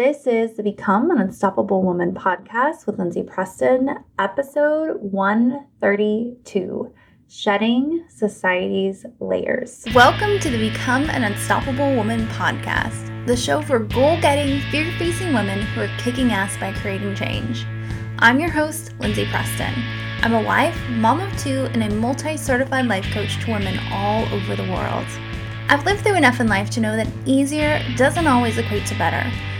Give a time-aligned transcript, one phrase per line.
[0.00, 6.94] This is the Become an Unstoppable Woman podcast with Lindsay Preston, episode 132
[7.28, 9.84] Shedding Society's Layers.
[9.94, 15.34] Welcome to the Become an Unstoppable Woman podcast, the show for goal getting, fear facing
[15.34, 17.66] women who are kicking ass by creating change.
[18.20, 19.74] I'm your host, Lindsay Preston.
[20.22, 24.24] I'm a wife, mom of two, and a multi certified life coach to women all
[24.32, 25.06] over the world.
[25.68, 29.30] I've lived through enough in life to know that easier doesn't always equate to better.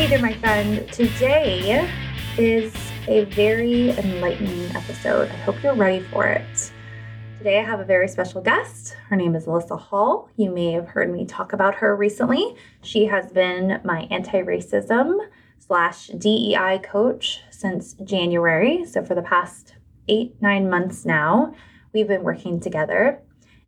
[0.00, 0.90] Hey there, my friend.
[0.90, 1.86] Today
[2.38, 2.74] is
[3.06, 5.28] a very enlightening episode.
[5.28, 6.72] I hope you're ready for it.
[7.36, 8.96] Today, I have a very special guest.
[9.10, 10.30] Her name is Alyssa Hall.
[10.36, 12.56] You may have heard me talk about her recently.
[12.80, 15.18] She has been my anti racism
[15.58, 18.86] slash DEI coach since January.
[18.86, 19.74] So, for the past
[20.08, 21.54] eight, nine months now,
[21.92, 23.20] we've been working together.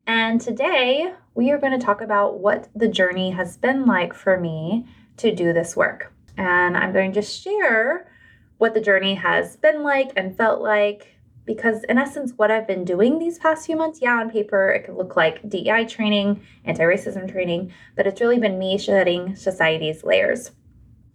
[0.07, 4.41] And today, we are going to talk about what the journey has been like for
[4.41, 4.87] me
[5.19, 6.11] to do this work.
[6.37, 8.11] And I'm going to share
[8.59, 11.09] what the journey has been like and felt like.
[11.45, 14.85] Because, in essence, what I've been doing these past few months, yeah, on paper, it
[14.85, 20.05] could look like DEI training, anti racism training, but it's really been me shedding society's
[20.05, 20.53] layers.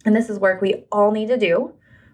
[0.04, 1.72] And this is work we all need to do,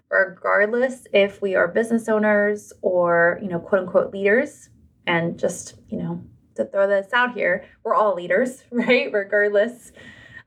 [0.09, 4.69] regardless if we are business owners or, you know, quote unquote leaders.
[5.05, 6.23] And just, you know,
[6.55, 9.11] to throw this out here, we're all leaders, right?
[9.11, 9.91] Regardless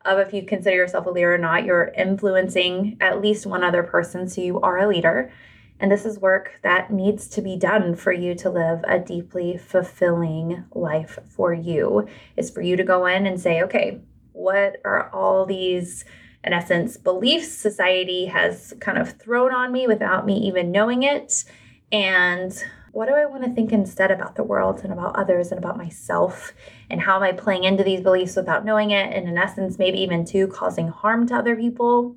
[0.04, 3.82] of if you consider yourself a leader or not, you're influencing at least one other
[3.82, 5.32] person, so you are a leader.
[5.80, 9.56] And this is work that needs to be done for you to live a deeply
[9.56, 12.08] fulfilling life for you.
[12.36, 14.00] Is for you to go in and say, okay,
[14.32, 16.04] what are all these,
[16.42, 21.44] in essence, beliefs society has kind of thrown on me without me even knowing it?
[21.92, 22.52] And
[22.98, 25.76] what do I want to think instead about the world and about others and about
[25.76, 26.52] myself?
[26.90, 29.14] And how am I playing into these beliefs without knowing it?
[29.14, 32.16] And in essence, maybe even too causing harm to other people.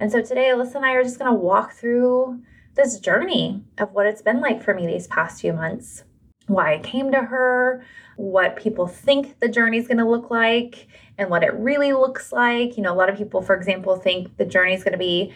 [0.00, 2.42] And so today, Alyssa and I are just going to walk through
[2.74, 6.02] this journey of what it's been like for me these past few months,
[6.48, 7.84] why I came to her,
[8.16, 10.88] what people think the journey is going to look like,
[11.18, 12.76] and what it really looks like.
[12.76, 15.32] You know, a lot of people, for example, think the journey is going to be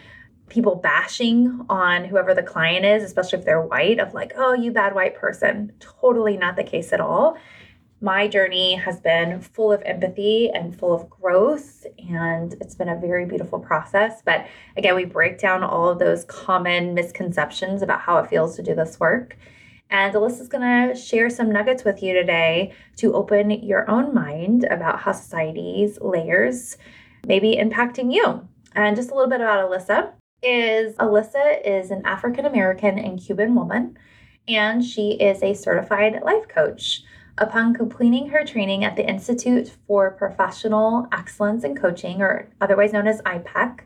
[0.49, 4.71] people bashing on whoever the client is, especially if they're white, of like, oh, you
[4.71, 5.71] bad white person.
[5.79, 7.37] Totally not the case at all.
[8.01, 12.99] My journey has been full of empathy and full of growth, and it's been a
[12.99, 14.21] very beautiful process.
[14.23, 14.45] But
[14.77, 18.75] again, we break down all of those common misconceptions about how it feels to do
[18.75, 19.37] this work.
[19.89, 24.65] And Alyssa's going to share some nuggets with you today to open your own mind
[24.65, 26.77] about how society's layers
[27.25, 28.47] may be impacting you.
[28.73, 30.11] And just a little bit about Alyssa
[30.45, 33.97] is Alyssa is an African American and Cuban woman,
[34.47, 37.03] and she is a certified life coach.
[37.37, 43.07] Upon completing her training at the Institute for Professional Excellence in Coaching, or otherwise known
[43.07, 43.79] as IPEC,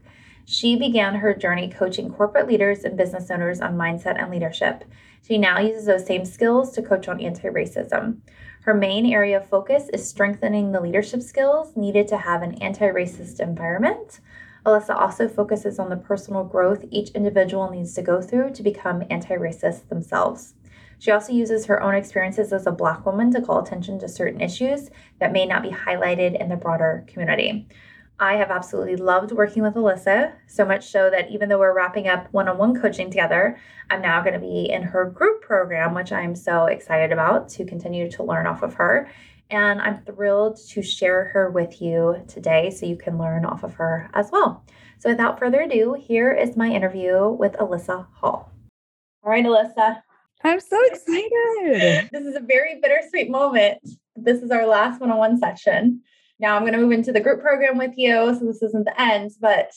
[0.45, 4.83] she began her journey coaching corporate leaders and business owners on mindset and leadership.
[5.25, 8.17] She now uses those same skills to coach on anti racism.
[8.63, 12.87] Her main area of focus is strengthening the leadership skills needed to have an anti
[12.87, 14.19] racist environment
[14.65, 19.03] Alyssa also focuses on the personal growth each individual needs to go through to become
[19.09, 20.55] anti racist themselves.
[20.99, 24.41] She also uses her own experiences as a Black woman to call attention to certain
[24.41, 24.89] issues
[25.19, 27.67] that may not be highlighted in the broader community.
[28.21, 32.09] I have absolutely loved working with Alyssa, so much so that even though we're wrapping
[32.09, 33.57] up one on one coaching together,
[33.89, 37.63] I'm now going to be in her group program, which I'm so excited about to
[37.63, 39.09] continue to learn off of her
[39.49, 43.73] and I'm thrilled to share her with you today so you can learn off of
[43.75, 44.63] her as well.
[44.99, 48.51] So, without further ado, here is my interview with Alyssa Hall.
[49.23, 50.01] All right, Alyssa.
[50.43, 52.09] I'm so excited.
[52.11, 53.79] this is a very bittersweet moment.
[54.15, 56.01] This is our last one on one session.
[56.39, 58.35] Now I'm going to move into the group program with you.
[58.37, 59.71] So, this isn't the end, but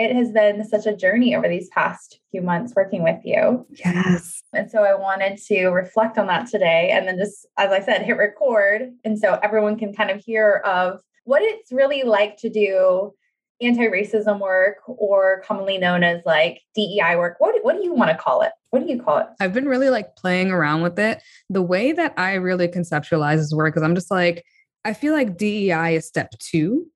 [0.00, 3.66] it has been such a journey over these past few months working with you.
[3.84, 4.42] Yes.
[4.54, 8.02] And so I wanted to reflect on that today and then just, as I said,
[8.02, 8.92] hit record.
[9.04, 13.12] And so everyone can kind of hear of what it's really like to do
[13.60, 17.36] anti-racism work or commonly known as like DEI work.
[17.38, 18.52] What, what do you want to call it?
[18.70, 19.26] What do you call it?
[19.38, 21.22] I've been really like playing around with it.
[21.50, 24.46] The way that I really conceptualize this work is I'm just like,
[24.86, 26.86] I feel like DEI is step two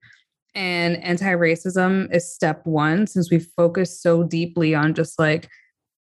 [0.55, 5.49] And anti racism is step one, since we focus so deeply on just like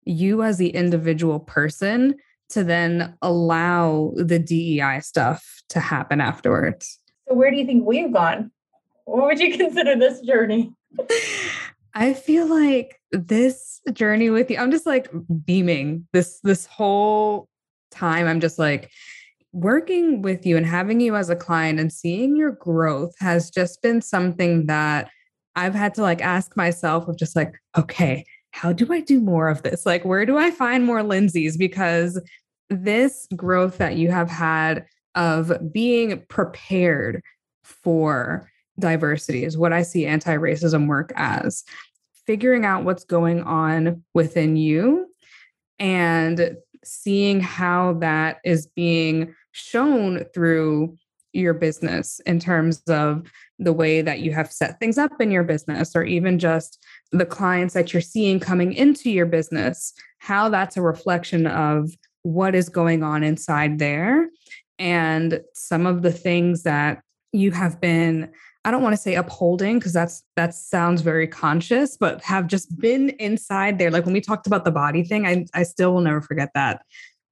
[0.05, 2.15] you as the individual person
[2.51, 6.99] to then allow the DEI stuff to happen afterwards.
[7.29, 8.51] So, where do you think we've gone?
[9.05, 10.73] What would you consider this journey?
[11.95, 15.11] I feel like this journey with you, I'm just like
[15.45, 17.49] beaming this this whole
[17.91, 18.27] time.
[18.27, 18.91] I'm just like
[19.53, 23.81] working with you and having you as a client and seeing your growth has just
[23.83, 25.11] been something that
[25.57, 29.49] I've had to like ask myself of just like, okay, how do I do more
[29.49, 29.87] of this?
[29.87, 31.59] Like, where do I find more Lindsays?
[31.59, 32.21] Because
[32.71, 37.23] this growth that you have had of being prepared
[37.63, 41.65] for diversity is what I see anti racism work as
[42.27, 45.07] figuring out what's going on within you
[45.79, 50.97] and seeing how that is being shown through
[51.33, 55.45] your business in terms of the way that you have set things up in your
[55.45, 56.83] business or even just
[57.13, 61.91] the clients that you're seeing coming into your business how that's a reflection of
[62.23, 64.29] what is going on inside there
[64.79, 67.03] and some of the things that
[67.33, 68.31] you have been
[68.69, 72.79] I don't want to say upholding because that's that sounds very conscious, but have just
[72.79, 73.91] been inside there.
[73.91, 76.83] Like when we talked about the body thing, I I still will never forget that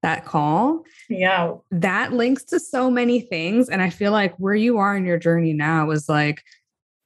[0.00, 0.84] that call.
[1.10, 1.56] Yeah.
[1.70, 3.68] That links to so many things.
[3.68, 6.42] And I feel like where you are in your journey now is like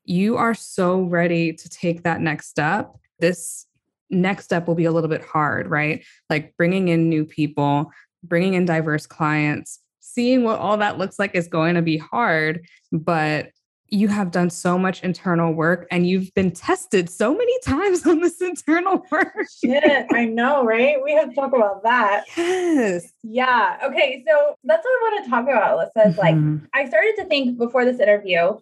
[0.05, 2.95] you are so ready to take that next step.
[3.19, 3.67] This
[4.11, 6.05] next step will be a little bit hard, right?
[6.29, 7.91] Like bringing in new people,
[8.23, 12.65] bringing in diverse clients, seeing what all that looks like is going to be hard,
[12.93, 13.51] but
[13.91, 18.21] you have done so much internal work and you've been tested so many times on
[18.21, 19.35] this internal work.
[19.63, 20.97] Shit, I know, right?
[21.03, 22.25] We have to talk about that.
[22.37, 23.13] Yes.
[23.23, 23.79] Yeah.
[23.85, 24.25] Okay.
[24.27, 26.09] So that's what I want to talk about, Alyssa.
[26.09, 26.35] Is like.
[26.35, 26.65] Mm-hmm.
[26.73, 28.59] I started to think before this interview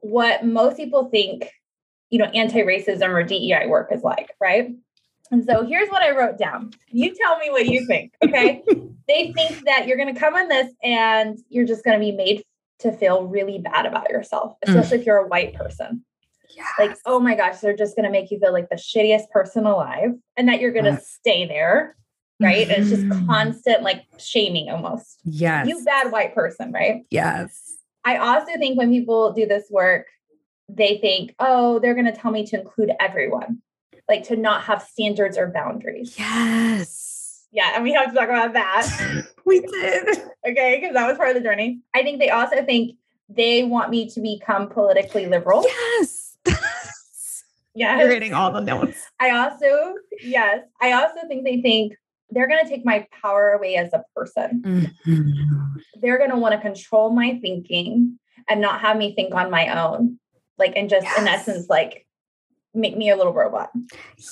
[0.00, 1.50] what most people think,
[2.10, 4.70] you know, anti-racism or DEI work is like, right?
[5.30, 6.70] And so here's what I wrote down.
[6.88, 8.62] You tell me what you think, okay?
[9.08, 12.12] they think that you're going to come in this and you're just going to be
[12.12, 12.44] made
[12.80, 16.04] to feel really bad about yourself, especially if you're a white person.
[16.78, 19.66] Like, oh my gosh, they're just going to make you feel like the shittiest person
[19.66, 21.08] alive and that you're going to Yes.
[21.10, 21.96] stay there,
[22.40, 22.68] right?
[22.68, 23.26] And it's just Mhm.
[23.26, 25.20] constant like shaming almost.
[25.24, 25.66] yes.
[25.66, 27.04] You bad white person, right?
[27.10, 27.76] Yes.
[28.04, 30.06] I also think when people do this work,
[30.68, 33.62] they think, oh, they're going to tell me to include everyone,
[34.08, 36.16] like to not have standards or boundaries.
[36.18, 37.05] Yes.
[37.56, 37.72] Yeah.
[37.74, 39.26] And we have to talk about that.
[39.46, 40.08] We did.
[40.48, 40.78] okay.
[40.80, 41.80] Because that was part of the journey.
[41.94, 42.96] I think they also think
[43.28, 45.64] they want me to become politically liberal.
[45.64, 46.36] Yes.
[47.74, 48.00] Yes.
[48.00, 48.98] You're hitting all the notes.
[49.20, 51.92] I also, yes, I also think they think
[52.30, 54.90] they're going to take my power away as a person.
[55.06, 55.74] Mhm.
[56.00, 58.18] They're going to want to control my thinking
[58.48, 60.18] and not have me think on my own.
[60.58, 62.05] Like, and just in essence, like
[62.76, 63.70] make me a little robot.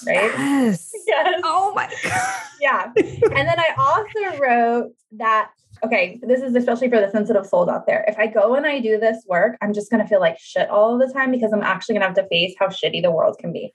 [0.06, 0.30] Right?
[0.36, 0.90] Yes.
[1.06, 1.40] Yes.
[1.44, 2.34] Oh my God.
[2.62, 2.90] Yeah.
[2.96, 5.50] And then I also wrote that,
[5.84, 8.06] okay, this is especially for the sensitive souls out there.
[8.08, 10.70] If I go and I do this work, I'm just going to feel like shit
[10.70, 13.36] all the time because I'm actually going to have to face how shitty the world
[13.38, 13.74] can be.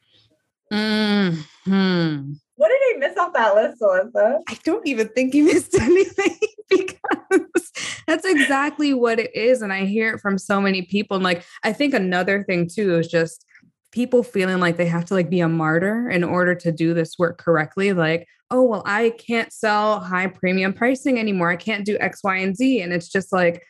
[0.74, 2.36] Mhm.
[2.56, 4.40] What did I miss off that list, Alyssa?
[4.48, 6.38] I don't even think you missed anything
[6.70, 7.72] because
[8.08, 9.62] that's exactly what it is.
[9.62, 11.16] And I hear it from so many people.
[11.16, 13.46] And like, I think another thing too is just
[13.92, 17.18] people feeling like they have to like be a martyr in order to do this
[17.18, 17.94] work correctly.
[17.94, 21.50] Like, oh, well, I can't sell high premium pricing anymore.
[21.50, 22.82] I can't do X, Y, and Z.
[22.82, 23.64] And it's just like,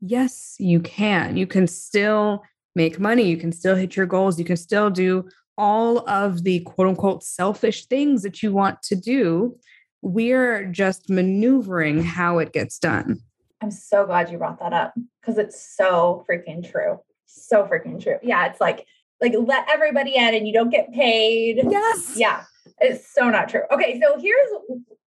[0.00, 1.36] yes, you can.
[1.36, 2.42] You can still
[2.74, 3.24] make money.
[3.24, 4.38] You can still hit your goals.
[4.38, 8.96] You can still do all of the quote unquote selfish things that you want to
[8.96, 9.56] do.
[10.02, 13.20] We're just maneuvering how it gets done.
[13.60, 17.00] I'm so glad you brought that up because it's so freaking true.
[17.26, 18.18] So freaking true.
[18.22, 18.86] Yeah, it's like
[19.20, 21.60] like let everybody in and you don't get paid.
[21.68, 22.14] Yes.
[22.16, 22.44] Yeah,
[22.80, 23.62] it's so not true.
[23.72, 24.48] Okay, so here's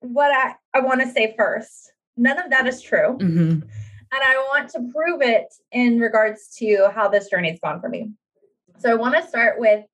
[0.00, 1.92] what I, I want to say first.
[2.16, 3.16] None of that is true.
[3.18, 3.62] Mhm.
[4.14, 8.10] And I want to prove it in regards to how this journey's gone for me.
[8.78, 9.84] So I want to start with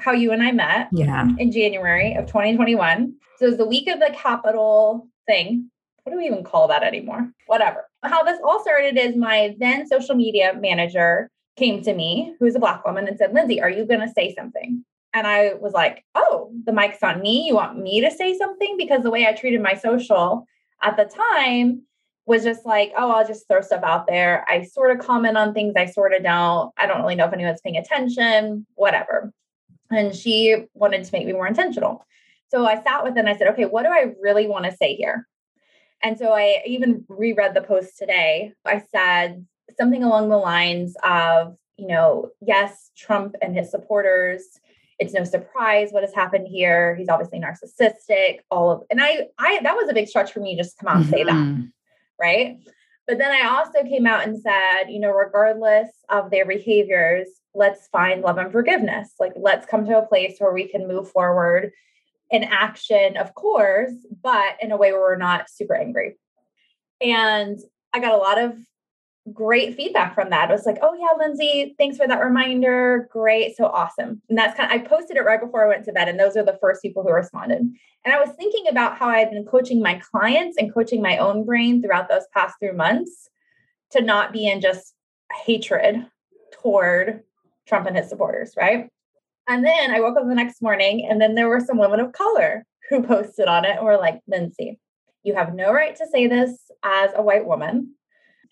[0.00, 1.28] how you and I met Yeah.
[1.38, 3.14] in January of 2021.
[3.38, 5.70] So it was the week of the Capitol thing.
[6.02, 7.30] What do we even call that anymore?
[7.46, 7.86] Whatever.
[8.02, 12.60] How this all started is my then social media manager came to me, who's a
[12.60, 14.84] Black woman, and said, Lindsay, are you going to say something?
[15.12, 17.46] And I was like, oh, the mic's on me.
[17.46, 18.76] You want me to say something?
[18.76, 20.46] Because the way I treated my social
[20.82, 21.82] at the time
[22.26, 24.44] was just like, oh, I'll just throw stuff out there.
[24.48, 26.72] I sort of comment on things, I sort of don't.
[26.76, 29.32] I don't really know if anyone's paying attention, whatever.
[29.90, 32.04] And she wanted to make me more intentional.
[32.50, 34.76] So I sat with it and I said, okay, what do I really want to
[34.76, 35.26] say here?
[36.02, 38.52] And so I even reread the post today.
[38.64, 39.46] I said
[39.78, 44.42] something along the lines of, you know, yes, Trump and his supporters,
[44.98, 46.96] it's no surprise what has happened here.
[46.96, 50.56] He's obviously narcissistic, all of and I I that was a big stretch for me
[50.56, 51.32] just to come out and say that.
[51.32, 51.64] Mm-hmm.
[52.20, 52.58] Right.
[53.06, 57.88] But then I also came out and said, you know, regardless of their behaviors, let's
[57.88, 59.14] find love and forgiveness.
[59.18, 61.72] Like, let's come to a place where we can move forward
[62.30, 66.18] in action, of course, but in a way where we're not super angry.
[67.00, 67.58] And
[67.94, 68.58] I got a lot of
[69.32, 70.50] great feedback from that.
[70.50, 73.08] It was like, oh yeah, Lindsay, thanks for that reminder.
[73.10, 73.56] Great.
[73.56, 74.22] So awesome.
[74.28, 76.08] And that's kind of, I posted it right before I went to bed.
[76.08, 77.58] And those are the first people who responded.
[77.58, 81.44] And I was thinking about how I've been coaching my clients and coaching my own
[81.44, 83.28] brain throughout those past three months
[83.90, 84.94] to not be in just
[85.44, 86.06] hatred
[86.52, 87.22] toward
[87.66, 88.88] Trump and his supporters, right?
[89.48, 92.12] And then I woke up the next morning and then there were some women of
[92.12, 94.78] color who posted on it and were like, Lindsay,
[95.22, 97.94] you have no right to say this as a white woman.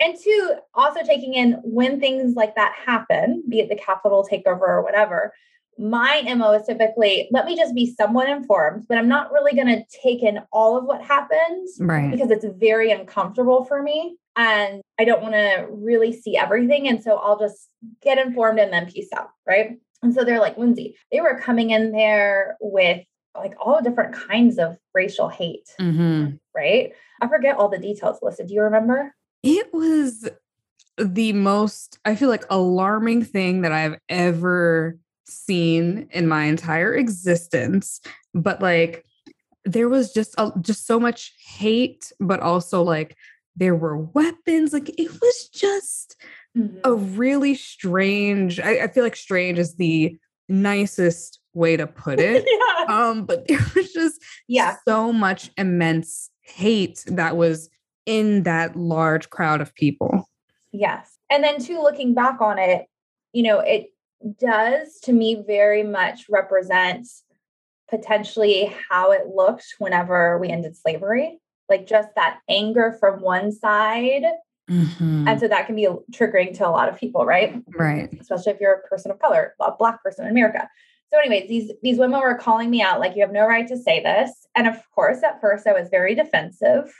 [0.00, 4.62] And two, also taking in when things like that happen, be it the Capitol takeover
[4.62, 5.32] or whatever,
[5.78, 9.68] my MO is typically let me just be somewhat informed, but I'm not really going
[9.68, 12.10] to take in all of what happens right.
[12.10, 14.16] because it's very uncomfortable for me.
[14.36, 16.88] And I don't want to really see everything.
[16.88, 17.68] And so I'll just
[18.02, 19.30] get informed and then peace out.
[19.46, 19.78] Right.
[20.02, 23.02] And so they're like, Lindsay, they were coming in there with
[23.34, 25.68] like all different kinds of racial hate.
[25.80, 26.36] Mm-hmm.
[26.54, 26.92] Right.
[27.20, 28.48] I forget all the details listed.
[28.48, 29.14] Do you remember?
[29.46, 30.28] It was
[30.98, 38.00] the most, I feel like, alarming thing that I've ever seen in my entire existence.
[38.34, 39.04] But like,
[39.64, 43.16] there was just a, just so much hate, but also like
[43.56, 44.72] there were weapons.
[44.72, 46.16] Like it was just
[46.56, 46.78] mm-hmm.
[46.84, 48.60] a really strange.
[48.60, 50.16] I, I, feel like strange is the
[50.48, 52.46] nicest way to put it.
[52.46, 52.94] yeah.
[52.94, 57.68] Um, but there was just yeah so much immense hate that was
[58.06, 60.28] in that large crowd of people.
[60.72, 61.18] Yes.
[61.30, 62.86] And then too, looking back on it,
[63.32, 63.92] you know, it
[64.38, 67.06] does to me very much represent
[67.88, 71.38] potentially how it looked whenever we ended slavery.
[71.68, 74.22] Like just that anger from one side.
[74.70, 75.28] Mm-hmm.
[75.28, 77.60] And so that can be triggering to a lot of people, right?
[77.76, 78.16] Right.
[78.20, 80.68] Especially if you're a person of color, a black person in America.
[81.12, 83.76] So, anyways, these these women were calling me out like you have no right to
[83.76, 84.46] say this.
[84.56, 86.92] And of course, at first I was very defensive.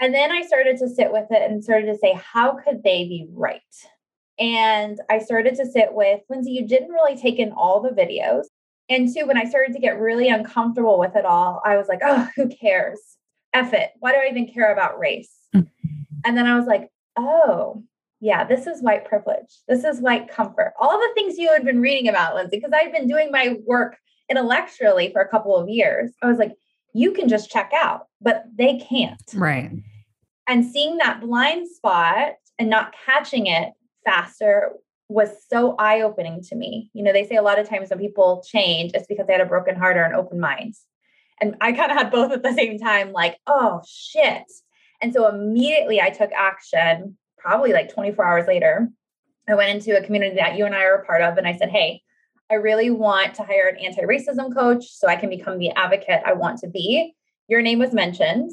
[0.00, 3.04] And then I started to sit with it and started to say, how could they
[3.04, 3.60] be right?
[4.38, 8.44] And I started to sit with Lindsay, you didn't really take in all the videos.
[8.88, 12.00] And two, when I started to get really uncomfortable with it all, I was like,
[12.02, 13.00] oh, who cares?
[13.52, 13.90] F it.
[13.98, 15.34] Why do I even care about race?
[15.54, 15.66] Mm-hmm.
[16.24, 17.82] And then I was like, oh,
[18.20, 19.58] yeah, this is white privilege.
[19.66, 20.72] This is white comfort.
[20.80, 23.96] All the things you had been reading about, Lindsay, because I've been doing my work
[24.30, 26.12] intellectually for a couple of years.
[26.22, 26.52] I was like,
[26.98, 29.22] you can just check out, but they can't.
[29.34, 29.70] Right.
[30.48, 33.72] And seeing that blind spot and not catching it
[34.04, 34.72] faster
[35.08, 36.90] was so eye opening to me.
[36.92, 39.42] You know, they say a lot of times when people change, it's because they had
[39.42, 40.74] a broken heart or an open mind.
[41.40, 44.44] And I kind of had both at the same time, like, oh shit.
[45.00, 48.88] And so immediately I took action, probably like 24 hours later.
[49.48, 51.56] I went into a community that you and I are a part of, and I
[51.56, 52.02] said, hey,
[52.50, 56.22] I really want to hire an anti racism coach so I can become the advocate
[56.24, 57.14] I want to be.
[57.48, 58.50] Your name was mentioned,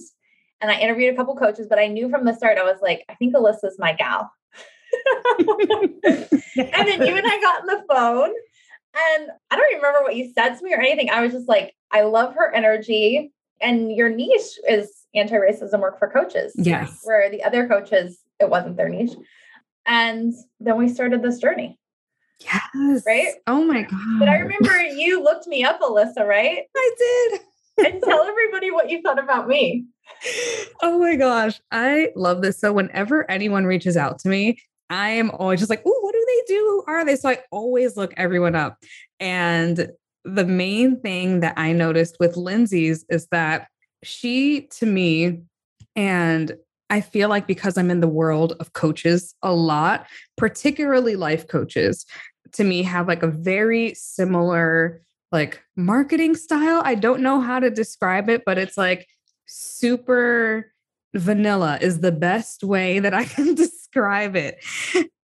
[0.61, 3.03] and I interviewed a couple coaches, but I knew from the start, I was like,
[3.09, 4.31] I think Alyssa's my gal.
[5.39, 8.33] and then you and I got on the phone,
[8.95, 11.09] and I don't remember what you said to me or anything.
[11.09, 13.31] I was just like, I love her energy.
[13.61, 16.53] And your niche is anti racism work for coaches.
[16.55, 17.01] Yes.
[17.03, 19.15] Where the other coaches, it wasn't their niche.
[19.85, 21.77] And then we started this journey.
[22.39, 23.03] Yes.
[23.05, 23.33] Right?
[23.47, 24.19] Oh my God.
[24.19, 26.63] But I remember you looked me up, Alyssa, right?
[26.75, 27.41] I did.
[27.77, 29.85] and tell everybody what you thought about me.
[30.81, 31.59] Oh my gosh.
[31.71, 32.59] I love this.
[32.59, 36.25] So whenever anyone reaches out to me, I am always just like, oh, what do
[36.27, 36.59] they do?
[36.85, 37.15] Who are they?
[37.15, 38.77] So I always look everyone up.
[39.19, 39.89] And
[40.23, 43.67] the main thing that I noticed with Lindsay's is that
[44.03, 45.41] she, to me,
[45.95, 46.55] and
[46.89, 52.05] I feel like because I'm in the world of coaches a lot, particularly life coaches,
[52.53, 55.01] to me have like a very similar
[55.31, 56.81] like marketing style.
[56.85, 59.07] I don't know how to describe it, but it's like
[59.45, 60.71] super
[61.13, 64.63] vanilla is the best way that I can describe it.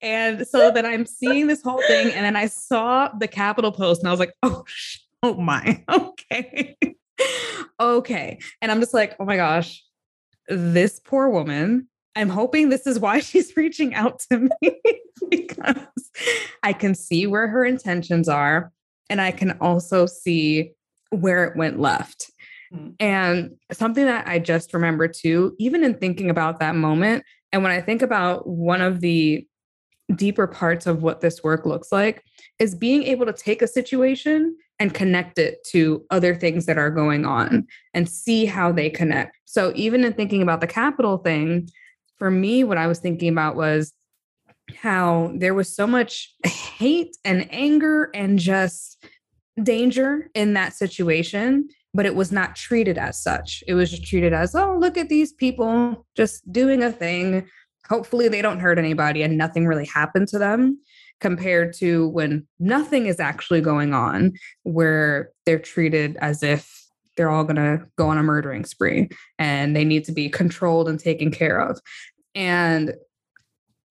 [0.00, 4.00] And so that I'm seeing this whole thing and then I saw the Capitol post
[4.00, 4.64] and I was like, "Oh,
[5.22, 5.84] oh my.
[5.90, 6.76] Okay."
[7.78, 8.38] okay.
[8.62, 9.84] And I'm just like, "Oh my gosh,
[10.50, 14.80] this poor woman, I'm hoping this is why she's reaching out to me
[15.30, 16.10] because
[16.62, 18.72] I can see where her intentions are
[19.08, 20.72] and I can also see
[21.10, 22.30] where it went left.
[22.72, 22.94] Mm.
[23.00, 27.72] And something that I just remember too, even in thinking about that moment, and when
[27.72, 29.46] I think about one of the
[30.14, 32.22] deeper parts of what this work looks like
[32.58, 36.90] is being able to take a situation and connect it to other things that are
[36.90, 39.36] going on and see how they connect.
[39.44, 41.68] So, even in thinking about the Capitol thing,
[42.16, 43.92] for me, what I was thinking about was
[44.74, 49.04] how there was so much hate and anger and just
[49.62, 53.62] danger in that situation, but it was not treated as such.
[53.68, 57.46] It was just treated as, oh, look at these people just doing a thing.
[57.88, 60.78] Hopefully, they don't hurt anybody and nothing really happened to them
[61.20, 66.76] compared to when nothing is actually going on, where they're treated as if
[67.16, 69.08] they're all going to go on a murdering spree
[69.38, 71.78] and they need to be controlled and taken care of.
[72.34, 72.94] And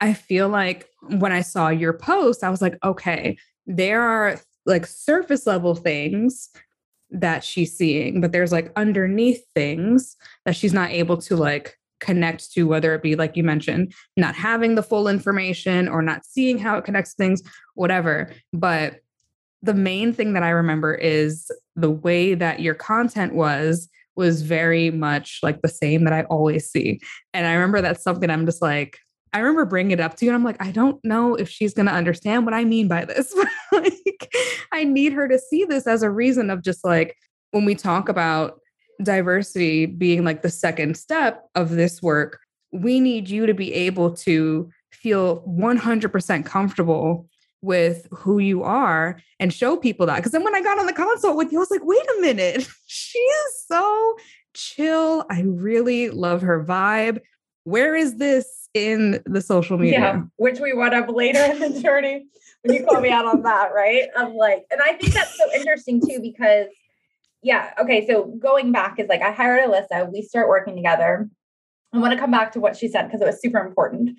[0.02, 4.86] I feel like when I saw your post, I was like, okay, there are like
[4.86, 6.50] surface level things
[7.12, 12.52] that she's seeing, but there's like underneath things that she's not able to like connect
[12.54, 16.58] to, whether it be like you mentioned, not having the full information or not seeing
[16.58, 17.42] how it connects things,
[17.76, 18.32] whatever.
[18.54, 19.02] But
[19.62, 24.92] the main thing that I remember is the way that your content was was very
[24.92, 27.00] much like the same that I always see.
[27.34, 28.98] And I remember that's something I'm just like,
[29.34, 31.74] I remember bringing it up to you and I'm like, I don't know if she's
[31.74, 33.34] going to understand what I mean by this.
[33.72, 34.34] like,
[34.74, 37.16] I need her to see this as a reason of just like
[37.52, 38.60] when we talk about
[39.02, 42.40] diversity being like the second step of this work,
[42.72, 47.28] we need you to be able to feel 100% comfortable
[47.62, 50.18] with who you are and show people that.
[50.18, 52.22] Because then when I got on the consult with you, I was like, wait a
[52.22, 54.18] minute, she is so
[54.54, 55.26] chill.
[55.30, 57.20] I really love her vibe.
[57.64, 60.00] Where is this in the social media?
[60.00, 62.28] Yeah, which we went up later in the journey
[62.64, 64.04] when you call me out on that, right?
[64.16, 66.68] I'm like, and I think that's so interesting too, because
[67.42, 68.06] yeah, okay.
[68.08, 71.30] So going back is like I hired Alyssa, we start working together.
[71.94, 74.18] I want to come back to what she said because it was super important.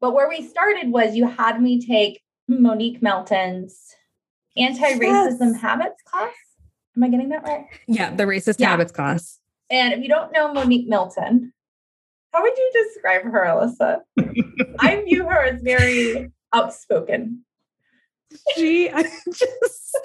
[0.00, 3.94] But where we started was you had me take Monique Melton's
[4.56, 5.60] anti-racism yes.
[5.60, 6.34] habits class.
[6.96, 7.66] Am I getting that right?
[7.86, 8.70] Yeah, the racist yeah.
[8.70, 9.38] habits class.
[9.70, 11.52] And if you don't know Monique Melton,
[12.32, 14.00] how would you describe her, Alyssa?
[14.78, 17.44] I view her as very outspoken.
[18.54, 19.98] She I just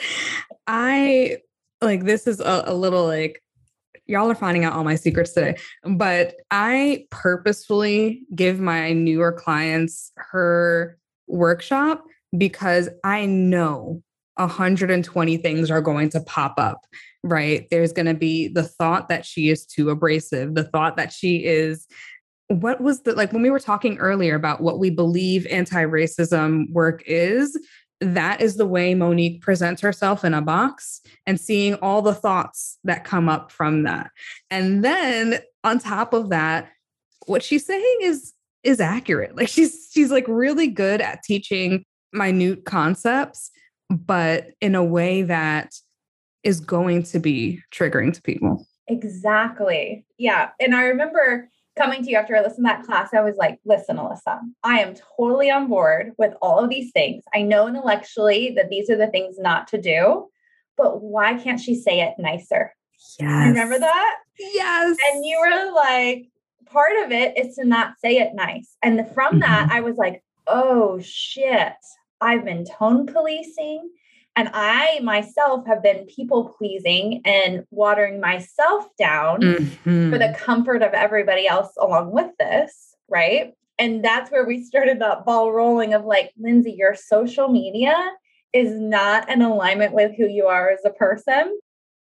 [0.67, 1.37] I
[1.81, 3.41] like this is a, a little like
[4.05, 10.11] y'all are finding out all my secrets today but i purposefully give my newer clients
[10.15, 12.03] her workshop
[12.37, 14.01] because i know
[14.35, 16.85] 120 things are going to pop up
[17.23, 17.67] right?
[17.69, 21.45] There's going to be the thought that she is too abrasive the thought that she
[21.45, 21.87] is
[22.47, 27.01] what was the like when we were talking earlier about what we believe anti-racism work
[27.05, 27.57] is
[28.01, 32.79] that is the way Monique presents herself in a box and seeing all the thoughts
[32.83, 34.09] that come up from that.
[34.49, 36.69] And then on top of that,
[37.27, 38.33] what she's saying is
[38.63, 39.35] is accurate.
[39.35, 43.51] Like she's she's like really good at teaching minute concepts,
[43.89, 45.73] but in a way that
[46.43, 48.65] is going to be triggering to people.
[48.87, 50.05] Exactly.
[50.17, 50.49] Yeah.
[50.59, 53.59] And I remember coming to you after I listened to that class, I was like,
[53.65, 57.23] listen, Alyssa, I am totally on board with all of these things.
[57.33, 60.27] I know intellectually that these are the things not to do,
[60.77, 62.73] but why can't she say it nicer?
[63.19, 63.47] Yes.
[63.47, 64.17] Remember that?
[64.37, 64.97] Yes.
[65.11, 66.27] And you were like,
[66.65, 68.75] part of it is to not say it nice.
[68.81, 69.39] And from mm-hmm.
[69.39, 71.73] that, I was like, oh shit,
[72.19, 73.89] I've been tone policing.
[74.35, 80.11] And I myself have been people pleasing and watering myself down mm-hmm.
[80.11, 80.43] for the mm-hmm.
[80.43, 82.95] comfort of everybody else along with this.
[83.09, 83.53] Right.
[83.77, 87.95] And that's where we started that ball rolling of like, Lindsay, your social media
[88.53, 91.59] is not in alignment with who you are as a person.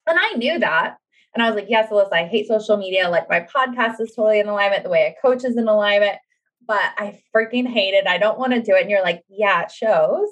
[0.08, 0.97] And I knew that.
[1.34, 3.10] And I was like, yes, Alyssa, I hate social media.
[3.10, 4.84] Like my podcast is totally in alignment.
[4.84, 6.17] The way I coach is in alignment,
[6.67, 8.08] but I freaking hate it.
[8.08, 8.82] I don't want to do it.
[8.82, 10.27] And you're like, yeah, it shows.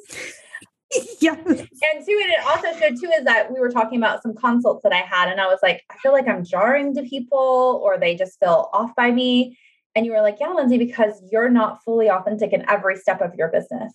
[1.21, 1.37] yes.
[1.45, 4.83] And two, and it also showed too is that we were talking about some consults
[4.83, 7.97] that I had, and I was like, I feel like I'm jarring to people, or
[7.97, 9.57] they just feel off by me.
[9.95, 13.33] And you were like, Yeah, Lindsay, because you're not fully authentic in every step of
[13.35, 13.93] your business.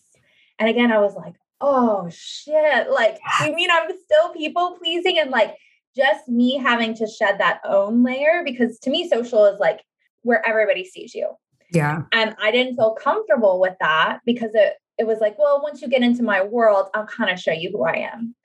[0.59, 2.91] And again, I was like, Oh shit.
[2.91, 5.19] Like, you mean I'm still people pleasing?
[5.19, 5.57] And like,
[5.97, 9.81] just me having to shed that own layer because to me, social is like
[10.23, 11.31] where everybody sees you.
[11.73, 12.03] Yeah.
[12.13, 15.89] And I didn't feel comfortable with that because it it was like, well, once you
[15.89, 18.37] get into my world, I'll kind of show you who I am.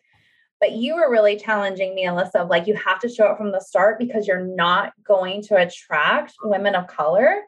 [0.59, 3.51] But you were really challenging me, Alyssa, of like, you have to show up from
[3.51, 7.41] the start because you're not going to attract women of color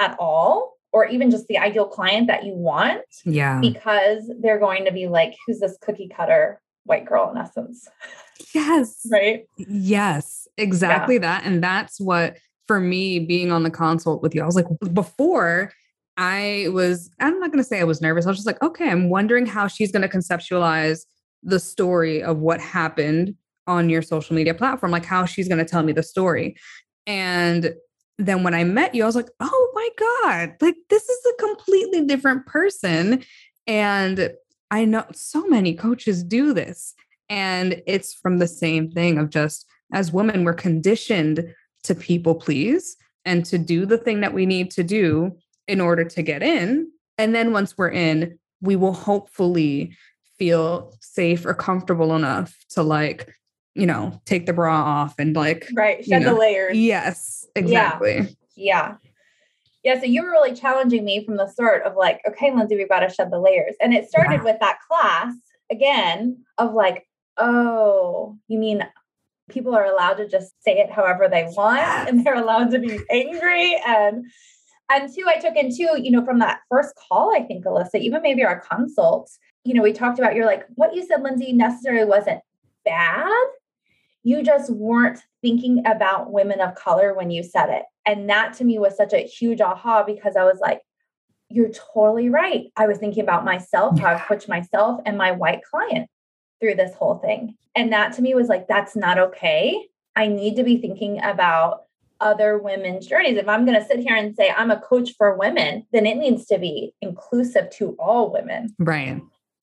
[0.00, 3.02] at all, or even just the ideal client that you want.
[3.24, 3.60] Yeah.
[3.60, 7.86] Because they're going to be like, who's this cookie cutter white girl in essence?
[8.52, 9.06] Yes.
[9.12, 9.46] right.
[9.56, 11.20] Yes, exactly yeah.
[11.20, 11.46] that.
[11.46, 15.70] And that's what, for me, being on the consult with you, I was like, before
[16.16, 18.26] I was, I'm not going to say I was nervous.
[18.26, 21.04] I was just like, okay, I'm wondering how she's going to conceptualize
[21.42, 23.34] the story of what happened
[23.66, 26.56] on your social media platform, like how she's going to tell me the story.
[27.06, 27.74] And
[28.18, 31.42] then when I met you, I was like, oh my God, like this is a
[31.42, 33.22] completely different person.
[33.66, 34.30] And
[34.70, 36.94] I know so many coaches do this.
[37.28, 41.52] And it's from the same thing of just as women, we're conditioned
[41.84, 45.36] to people please and to do the thing that we need to do
[45.68, 46.90] in order to get in.
[47.18, 49.96] And then once we're in, we will hopefully
[50.38, 53.32] feel safe or comfortable enough to like,
[53.74, 56.76] you know, take the bra off and like, right, shed you know, the layers.
[56.76, 58.36] Yes, exactly.
[58.54, 58.96] Yeah.
[59.84, 60.00] Yeah.
[60.00, 63.00] So you were really challenging me from the start of like, okay, Lindsay, we've got
[63.00, 63.74] to shed the layers.
[63.80, 65.32] And it started with that class
[65.70, 68.86] again of like, oh, you mean
[69.48, 72.98] people are allowed to just say it however they want and they're allowed to be
[73.10, 74.24] angry and
[74.90, 77.96] and two i took in two, you know from that first call i think alyssa
[77.96, 79.30] even maybe our consult
[79.64, 82.40] you know we talked about you're like what you said lindsay necessarily wasn't
[82.84, 83.46] bad
[84.22, 88.64] you just weren't thinking about women of color when you said it and that to
[88.64, 90.80] me was such a huge aha because i was like
[91.48, 95.62] you're totally right i was thinking about myself how i've pushed myself and my white
[95.62, 96.08] client
[96.60, 97.56] through this whole thing.
[97.74, 99.86] And that to me was like, that's not okay.
[100.14, 101.82] I need to be thinking about
[102.20, 103.36] other women's journeys.
[103.36, 106.16] If I'm going to sit here and say I'm a coach for women, then it
[106.16, 108.74] needs to be inclusive to all women.
[108.78, 109.20] Right.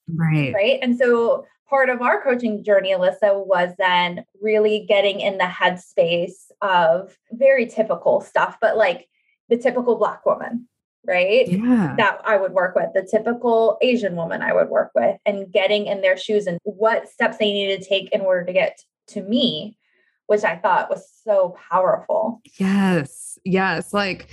[0.07, 0.53] Right.
[0.53, 0.79] Right.
[0.81, 6.51] And so part of our coaching journey, Alyssa, was then really getting in the headspace
[6.61, 9.07] of very typical stuff, but like
[9.49, 10.67] the typical Black woman,
[11.05, 11.47] right?
[11.47, 11.95] Yeah.
[11.97, 15.87] That I would work with, the typical Asian woman I would work with, and getting
[15.87, 19.21] in their shoes and what steps they needed to take in order to get to
[19.21, 19.77] me,
[20.27, 22.41] which I thought was so powerful.
[22.57, 23.37] Yes.
[23.43, 23.93] Yes.
[23.93, 24.29] Like,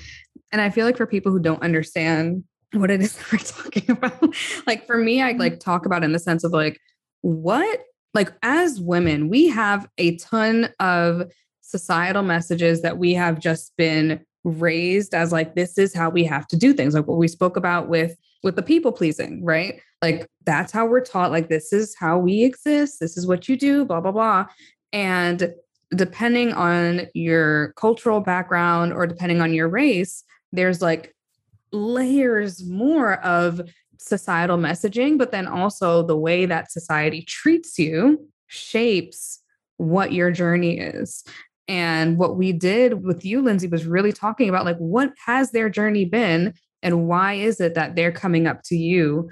[0.53, 3.91] and I feel like for people who don't understand what it is that we're talking
[3.91, 4.35] about,
[4.67, 6.81] like for me, I like talk about in the sense of like,
[7.23, 7.81] what,
[8.15, 14.21] like as women, we have a ton of societal messages that we have just been
[14.45, 17.57] raised as like this is how we have to do things like what we spoke
[17.57, 21.95] about with with the people pleasing right like that's how we're taught like this is
[21.99, 24.47] how we exist this is what you do blah blah blah
[24.93, 25.53] and
[25.95, 31.15] depending on your cultural background or depending on your race there's like
[31.73, 33.61] layers more of
[33.99, 39.43] societal messaging but then also the way that society treats you shapes
[39.77, 41.25] what your journey is
[41.71, 45.71] and what we did with you, Lindsay, was really talking about like what has their
[45.71, 49.31] journey been and why is it that they're coming up to you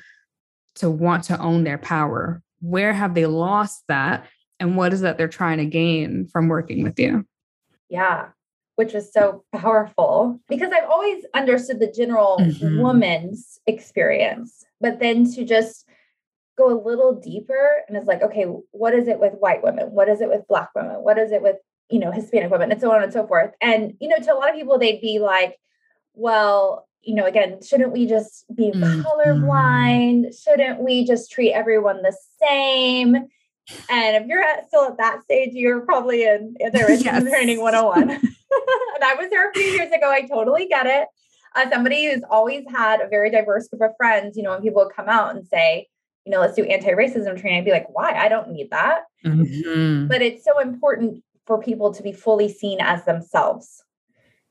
[0.77, 2.41] to want to own their power?
[2.61, 4.29] Where have they lost that?
[4.61, 7.27] And what is that they're trying to gain from working with you?
[7.89, 8.29] Yeah,
[8.77, 12.81] which was so powerful because I've always understood the general mm-hmm.
[12.81, 15.87] woman's experience, but then to just
[16.57, 19.93] go a little deeper and it's like, okay, what is it with white women?
[19.93, 20.97] What is it with black women?
[20.97, 21.57] What is it with
[21.91, 23.53] you know, Hispanic women and so on and so forth.
[23.61, 25.57] And, you know, to a lot of people, they'd be like,
[26.15, 29.01] well, you know, again, shouldn't we just be mm-hmm.
[29.01, 30.39] colorblind?
[30.43, 33.29] Shouldn't we just treat everyone the same?
[33.89, 37.23] And if you're at, still at that stage, you're probably in Intuition yes.
[37.23, 38.11] Training 101.
[38.11, 40.11] and I was there a few years ago.
[40.11, 41.09] I totally get it.
[41.55, 44.85] Uh, somebody who's always had a very diverse group of friends, you know, when people
[44.85, 45.87] would come out and say,
[46.25, 48.13] you know, let's do anti racism training, I'd be like, why?
[48.13, 49.05] I don't need that.
[49.25, 50.09] Mm-hmm.
[50.09, 53.83] But it's so important for people to be fully seen as themselves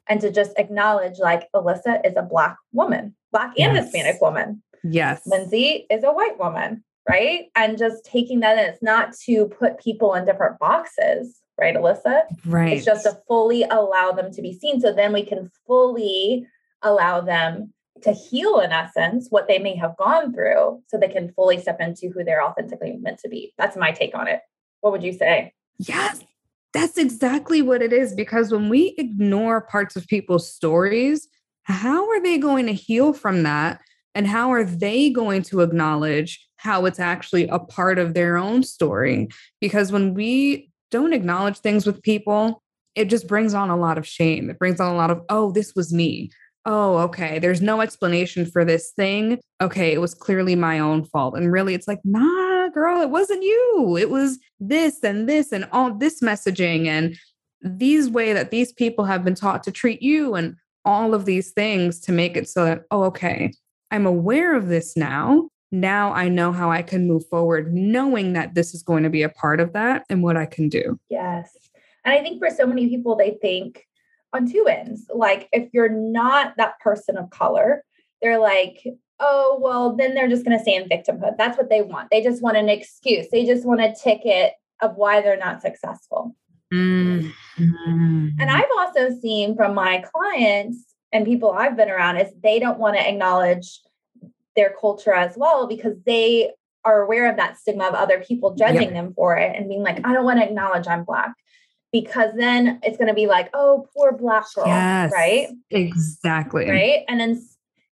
[0.07, 3.85] and to just acknowledge like Alyssa is a black woman, black and yes.
[3.85, 4.63] Hispanic woman.
[4.83, 5.21] Yes.
[5.25, 7.45] Lindsay is a white woman, right?
[7.55, 12.23] And just taking that in, it's not to put people in different boxes, right, Alyssa?
[12.45, 12.73] Right.
[12.73, 14.79] It's just to fully allow them to be seen.
[14.81, 16.45] So then we can fully
[16.81, 21.33] allow them to heal, in essence, what they may have gone through so they can
[21.33, 23.53] fully step into who they're authentically meant to be.
[23.57, 24.41] That's my take on it.
[24.81, 25.53] What would you say?
[25.79, 26.23] Yes,
[26.73, 28.13] that's exactly what it is.
[28.13, 31.27] Because when we ignore parts of people's stories,
[31.63, 33.81] how are they going to heal from that?
[34.13, 38.63] And how are they going to acknowledge how it's actually a part of their own
[38.63, 39.29] story?
[39.61, 42.61] Because when we don't acknowledge things with people,
[42.95, 44.49] it just brings on a lot of shame.
[44.49, 46.31] It brings on a lot of, oh, this was me.
[46.65, 47.39] Oh, okay.
[47.39, 49.39] There's no explanation for this thing.
[49.61, 49.93] Okay.
[49.93, 51.37] It was clearly my own fault.
[51.37, 53.97] And really, it's like, nah, girl, it wasn't you.
[53.97, 57.15] It was this and this and all this messaging and
[57.61, 61.51] these way that these people have been taught to treat you and all of these
[61.51, 63.51] things to make it so that, oh, okay,
[63.91, 65.49] I'm aware of this now.
[65.71, 69.23] Now I know how I can move forward, knowing that this is going to be
[69.23, 70.99] a part of that and what I can do.
[71.09, 71.55] Yes.
[72.05, 73.83] And I think for so many people, they think
[74.33, 77.83] on two ends like, if you're not that person of color,
[78.21, 78.81] they're like,
[79.19, 81.37] oh, well, then they're just going to stay in victimhood.
[81.37, 82.09] That's what they want.
[82.11, 83.27] They just want an excuse.
[83.31, 86.35] They just want a ticket of why they're not successful.
[86.73, 88.29] Mm-hmm.
[88.39, 92.79] And I've also seen from my clients and people I've been around is they don't
[92.79, 93.79] want to acknowledge
[94.57, 96.51] their culture as well because they
[96.83, 98.93] are aware of that stigma of other people judging yep.
[98.93, 101.33] them for it and being like, I don't want to acknowledge I'm black
[101.91, 105.47] because then it's going to be like, oh, poor black girl, yes, right?
[105.69, 106.69] Exactly.
[106.69, 107.03] Right.
[107.07, 107.41] And then,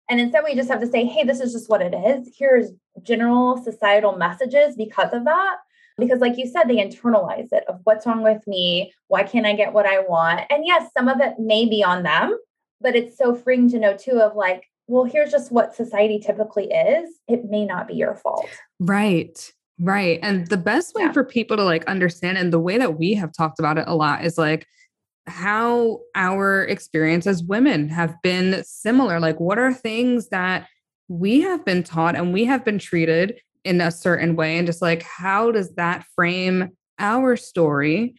[0.09, 2.33] and instead we just have to say, hey, this is just what it is.
[2.37, 2.71] Here's
[3.03, 5.57] general societal messages because of that.
[5.97, 8.93] Because, like you said, they internalize it of what's wrong with me?
[9.07, 10.41] Why can't I get what I want?
[10.49, 12.37] And yes, some of it may be on them,
[12.81, 16.65] but it's so freeing to know too of like, well, here's just what society typically
[16.65, 17.09] is.
[17.27, 18.47] It may not be your fault.
[18.79, 19.51] Right.
[19.79, 20.19] Right.
[20.21, 21.11] And the best way yeah.
[21.11, 23.95] for people to like understand and the way that we have talked about it a
[23.95, 24.65] lot is like
[25.27, 29.19] how our experience as women have been similar.
[29.19, 30.67] Like, what are things that
[31.07, 34.57] we have been taught and we have been treated in a certain way?
[34.57, 36.69] And just like, how does that frame
[36.99, 38.15] our story?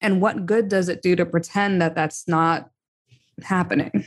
[0.00, 2.68] And what good does it do to pretend that that's not
[3.42, 4.06] happening?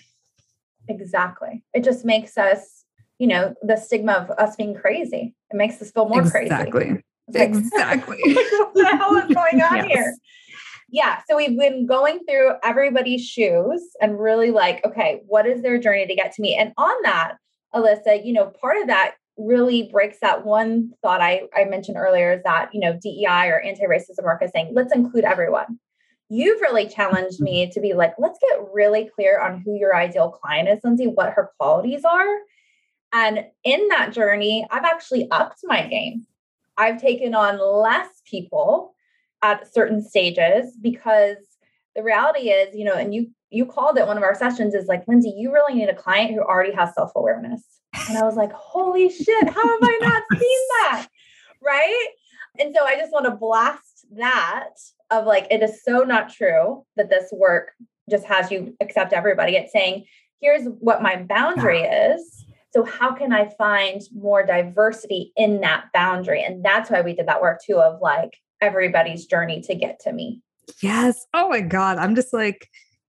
[0.92, 1.64] Exactly.
[1.74, 2.82] It just makes us
[3.22, 5.36] you know, the stigma of us being crazy.
[5.52, 6.72] It makes us feel more exactly.
[6.72, 7.04] crazy.
[7.28, 8.18] Like, exactly.
[8.24, 9.86] what the hell is going on yes.
[9.90, 10.16] here?
[10.90, 11.20] Yeah.
[11.30, 16.08] So we've been going through everybody's shoes and really like, okay, what is their journey
[16.08, 16.56] to get to me?
[16.56, 17.36] And on that,
[17.76, 22.34] Alyssa, you know, part of that really breaks that one thought I, I mentioned earlier
[22.34, 25.80] is that, you know, DEI or anti-racism work is saying, let's include everyone.
[26.34, 27.72] You've really challenged me mm-hmm.
[27.72, 31.34] to be like, let's get really clear on who your ideal client is, Lindsay, what
[31.34, 32.38] her qualities are,
[33.14, 36.26] and in that journey, I've actually upped my game.
[36.78, 38.96] I've taken on less people
[39.42, 41.38] at certain stages because
[41.96, 44.88] the reality is, you know, and you you called it one of our sessions is
[44.88, 47.62] like, Lindsay, you really need a client who already has self-awareness.
[48.08, 51.08] And I was like, holy shit, how have I not seen that?
[51.62, 52.08] Right.
[52.60, 54.70] And so I just want to blast that
[55.12, 57.72] of like, it is so not true that this work
[58.10, 59.56] just has you accept everybody.
[59.56, 60.06] It's saying,
[60.40, 66.42] here's what my boundary is so, how can I find more diversity in that boundary?
[66.42, 70.14] And that's why we did that work too of like everybody's journey to get to
[70.14, 70.42] me.
[70.82, 71.26] Yes.
[71.34, 71.98] Oh my God.
[71.98, 72.70] I'm just like,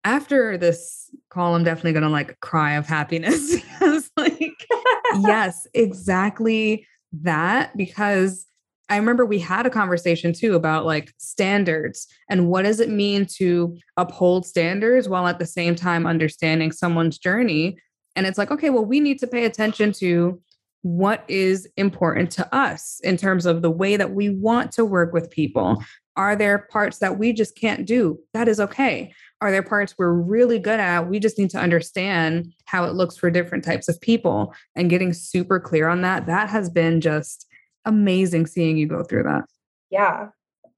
[0.05, 3.57] after this call, I'm definitely going to like cry of happiness.
[3.81, 4.67] I was like,
[5.21, 6.87] yes, exactly
[7.23, 7.75] that.
[7.79, 8.47] Because
[8.89, 13.27] I remember we had a conversation too about like standards and what does it mean
[13.37, 17.77] to uphold standards while at the same time understanding someone's journey
[18.17, 20.41] and it's like, okay, well, we need to pay attention to
[20.83, 25.13] what is important to us in terms of the way that we want to work
[25.13, 25.83] with people.
[26.17, 28.19] Are there parts that we just can't do?
[28.33, 29.13] That is okay.
[29.43, 31.09] Are there parts we're really good at?
[31.11, 35.13] We just need to understand how it looks for different types of people and getting
[35.13, 36.27] super clear on that.
[36.27, 37.46] That has been just
[37.87, 39.45] amazing seeing you go through that.
[39.91, 40.29] Yeah.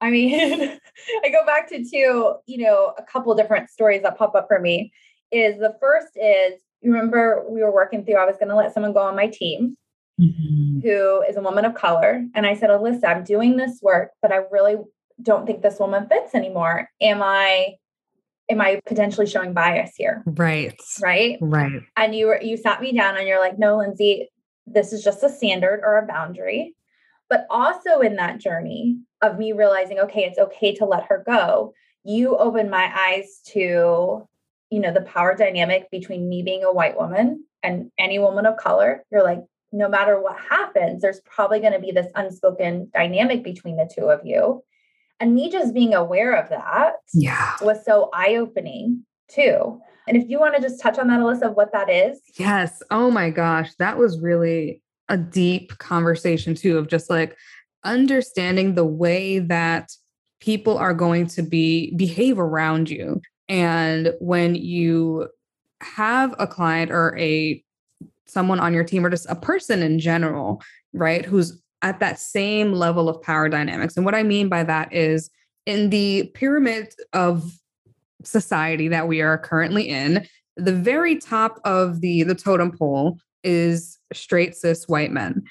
[0.00, 0.32] I mean,
[1.24, 4.60] I go back to two, you know, a couple different stories that pop up for
[4.60, 4.92] me.
[5.30, 8.72] Is the first is you remember we were working through, I was going to let
[8.72, 9.76] someone go on my team
[10.20, 10.80] mm-hmm.
[10.80, 12.24] who is a woman of color.
[12.34, 14.76] And I said, Alyssa, I'm doing this work, but I really
[15.22, 16.88] don't think this woman fits anymore.
[17.00, 17.74] Am I
[18.50, 20.22] am I potentially showing bias here?
[20.24, 20.78] Right.
[21.02, 21.38] Right.
[21.40, 21.82] Right.
[21.96, 24.28] And you were you sat me down and you're like, no, Lindsay,
[24.66, 26.74] this is just a standard or a boundary.
[27.28, 31.74] But also in that journey of me realizing, okay, it's okay to let her go,
[32.04, 34.26] you opened my eyes to
[34.70, 38.56] you know the power dynamic between me being a white woman and any woman of
[38.56, 39.04] color.
[39.10, 43.76] You're like no matter what happens there's probably going to be this unspoken dynamic between
[43.76, 44.62] the two of you.
[45.20, 47.54] And me just being aware of that yeah.
[47.60, 49.80] was so eye-opening too.
[50.06, 52.20] And if you want to just touch on that alyssa of what that is?
[52.38, 52.82] Yes.
[52.90, 53.74] Oh my gosh.
[53.78, 57.36] That was really a deep conversation too of just like
[57.84, 59.90] understanding the way that
[60.40, 65.28] people are going to be behave around you and when you
[65.80, 67.62] have a client or a
[68.26, 72.72] someone on your team or just a person in general, right, who's at that same
[72.72, 73.96] level of power dynamics.
[73.96, 75.30] And what I mean by that is
[75.64, 77.50] in the pyramid of
[78.24, 83.97] society that we are currently in, the very top of the the totem pole is
[84.12, 85.42] straight cis white men.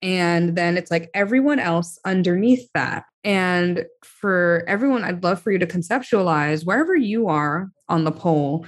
[0.00, 3.04] And then it's like everyone else underneath that.
[3.24, 8.66] And for everyone, I'd love for you to conceptualize wherever you are on the pole,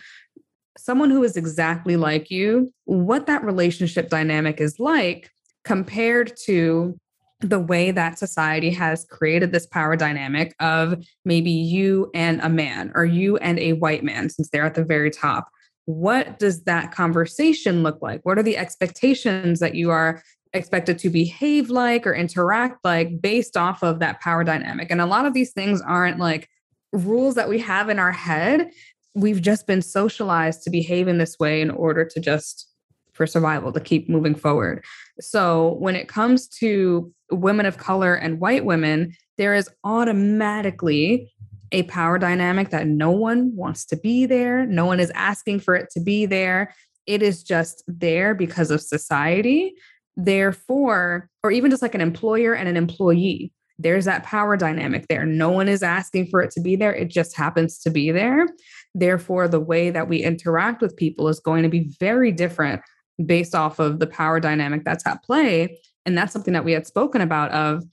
[0.76, 5.30] someone who is exactly like you, what that relationship dynamic is like
[5.64, 6.98] compared to
[7.40, 12.92] the way that society has created this power dynamic of maybe you and a man
[12.94, 15.48] or you and a white man, since they're at the very top.
[15.86, 18.20] What does that conversation look like?
[18.22, 23.56] What are the expectations that you are expected to behave like or interact like based
[23.56, 24.90] off of that power dynamic?
[24.90, 26.48] And a lot of these things aren't like
[26.92, 28.70] rules that we have in our head.
[29.14, 32.68] We've just been socialized to behave in this way in order to just
[33.12, 34.84] for survival to keep moving forward.
[35.20, 41.32] So when it comes to women of color and white women, there is automatically
[41.72, 44.66] a power dynamic that no one wants to be there.
[44.66, 46.74] No one is asking for it to be there.
[47.06, 49.74] It is just there because of society.
[50.16, 55.24] Therefore, or even just like an employer and an employee, there's that power dynamic there.
[55.24, 56.94] No one is asking for it to be there.
[56.94, 58.46] It just happens to be there.
[58.94, 62.82] Therefore, the way that we interact with people is going to be very different
[63.24, 65.78] based off of the power dynamic that's at play.
[66.04, 67.84] And that's something that we had spoken about of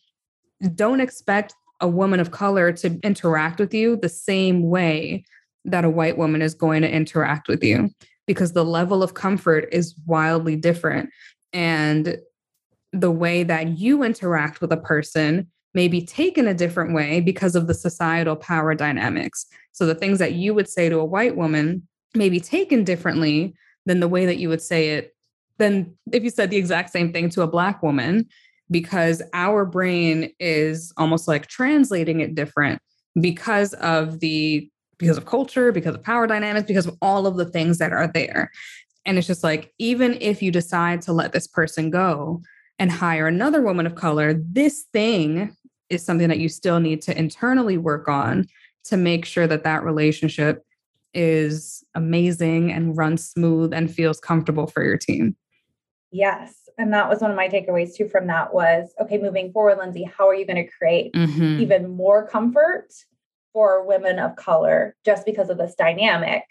[0.75, 5.23] don't expect a woman of color to interact with you the same way
[5.65, 7.89] that a white woman is going to interact with you
[8.25, 11.09] because the level of comfort is wildly different.
[11.53, 12.17] And
[12.93, 17.55] the way that you interact with a person may be taken a different way because
[17.55, 19.45] of the societal power dynamics.
[19.73, 23.53] So the things that you would say to a white woman may be taken differently
[23.85, 25.13] than the way that you would say it
[25.57, 28.27] than if you said the exact same thing to a black woman
[28.69, 32.81] because our brain is almost like translating it different
[33.19, 37.45] because of the because of culture because of power dynamics because of all of the
[37.45, 38.51] things that are there.
[39.05, 42.41] And it's just like even if you decide to let this person go
[42.79, 45.55] and hire another woman of color this thing
[45.89, 48.45] is something that you still need to internally work on
[48.83, 50.63] to make sure that that relationship
[51.13, 55.35] is amazing and runs smooth and feels comfortable for your team.
[56.11, 59.77] Yes and that was one of my takeaways too from that was okay moving forward
[59.77, 61.59] lindsay how are you going to create mm-hmm.
[61.59, 62.87] even more comfort
[63.53, 66.43] for women of color just because of this dynamic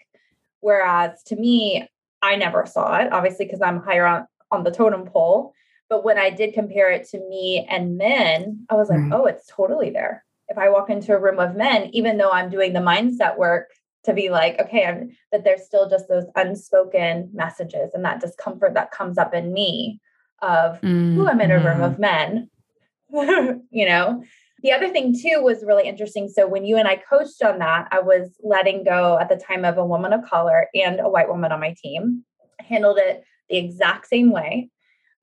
[0.59, 1.87] whereas to me
[2.21, 5.53] i never saw it obviously because i'm higher on, on the totem pole
[5.89, 9.13] but when i did compare it to me and men i was like mm-hmm.
[9.13, 12.49] oh it's totally there if i walk into a room of men even though i'm
[12.49, 13.69] doing the mindset work
[14.03, 18.73] to be like, okay, I'm, but there's still just those unspoken messages and that discomfort
[18.73, 19.99] that comes up in me
[20.41, 21.27] of, mm-hmm.
[21.27, 22.49] I'm in a room of men,
[23.11, 24.23] you know?
[24.63, 26.29] The other thing too was really interesting.
[26.29, 29.65] So when you and I coached on that, I was letting go at the time
[29.65, 32.23] of a woman of color and a white woman on my team.
[32.59, 34.69] handled it the exact same way,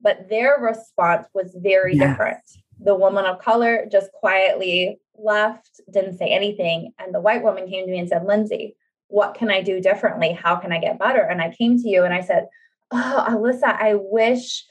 [0.01, 2.09] but their response was very yes.
[2.09, 2.43] different.
[2.79, 6.93] The woman of color just quietly left, didn't say anything.
[6.97, 8.75] And the white woman came to me and said, Lindsay,
[9.07, 10.31] what can I do differently?
[10.31, 11.21] How can I get better?
[11.21, 12.47] And I came to you and I said,
[12.91, 14.65] Oh, Alyssa, I wish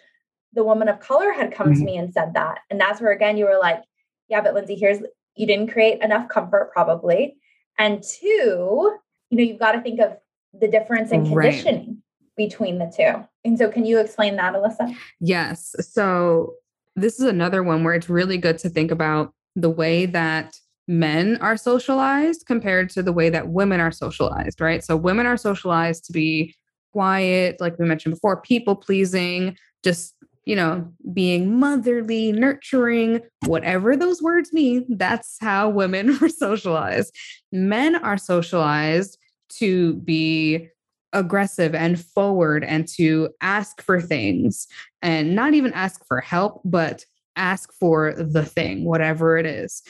[0.55, 1.81] the woman of color had come mm-hmm.
[1.81, 2.61] to me and said that.
[2.71, 3.83] And that's where again you were like,
[4.29, 4.99] yeah, but Lindsay, here's
[5.37, 7.37] you didn't create enough comfort probably.
[7.79, 8.97] And two,
[9.31, 10.17] you know, you've got to think of
[10.59, 11.97] the difference in conditioning right.
[12.37, 13.27] between the two.
[13.45, 14.95] And so can you explain that, Alyssa?
[15.21, 15.75] Yes.
[15.81, 16.55] So
[16.95, 20.55] this is another one where it's really good to think about the way that
[20.87, 24.85] men are socialized compared to the way that women are socialized, right?
[24.85, 26.55] So women are socialized to be
[26.93, 30.15] quiet, like we mentioned before, people pleasing, just
[30.45, 37.15] you know, being motherly, nurturing, whatever those words mean, that's how women are socialized.
[37.53, 39.19] Men are socialized
[39.51, 40.69] to be
[41.13, 44.67] aggressive and forward and to ask for things
[45.01, 47.05] and not even ask for help, but
[47.37, 49.83] ask for the thing, whatever it is.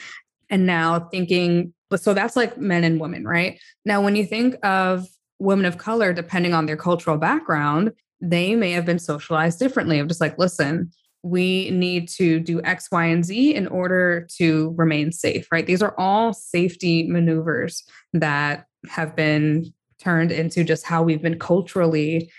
[0.49, 3.59] And now thinking, so that's like men and women, right?
[3.85, 5.07] Now, when you think of
[5.39, 9.99] women of color, depending on their cultural background, they may have been socialized differently.
[9.99, 10.91] I'm just like, listen,
[11.23, 15.65] we need to do X, Y, and Z in order to remain safe, right?
[15.65, 22.29] These are all safety maneuvers that have been turned into just how we've been culturally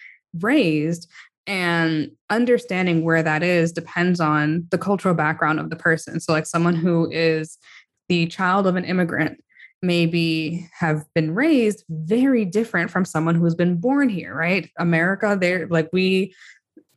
[0.41, 1.11] raised.
[1.49, 6.21] And understanding where that is depends on the cultural background of the person.
[6.21, 7.59] So, like someone who is
[8.09, 9.41] the child of an immigrant
[9.83, 14.71] maybe have been raised very different from someone who's been born here, right?
[14.79, 16.35] America, they're like we,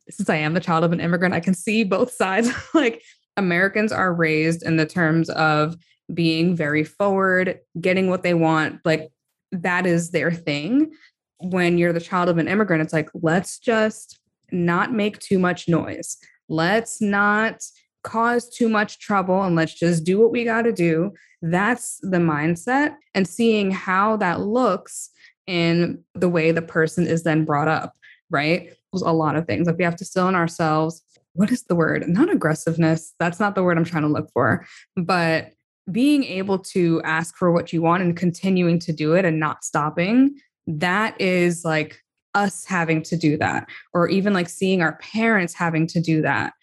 [0.09, 2.49] since I am the child of an immigrant, I can see both sides.
[2.73, 3.03] like
[3.37, 5.75] Americans are raised in the terms of
[6.13, 9.09] being very forward, getting what they want, like
[9.51, 10.91] that is their thing.
[11.37, 14.19] When you're the child of an immigrant, it's like, let's just
[14.51, 16.17] not make too much noise.
[16.49, 17.61] Let's not
[18.03, 21.11] cause too much trouble and let's just do what we got to do.
[21.41, 25.09] That's the mindset and seeing how that looks
[25.47, 27.95] in the way the person is then brought up,
[28.29, 28.71] right?
[28.91, 31.01] There's a lot of things like we have to still in ourselves.
[31.33, 32.07] What is the word?
[32.07, 33.13] Not aggressiveness.
[33.19, 35.51] That's not the word I'm trying to look for, but
[35.91, 39.63] being able to ask for what you want and continuing to do it and not
[39.63, 40.35] stopping.
[40.67, 41.99] That is like
[42.35, 46.53] us having to do that, or even like seeing our parents having to do that.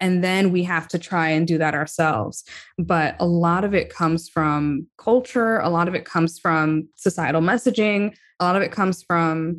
[0.00, 2.44] And then we have to try and do that ourselves.
[2.78, 7.40] But a lot of it comes from culture, a lot of it comes from societal
[7.40, 9.56] messaging, a lot of it comes from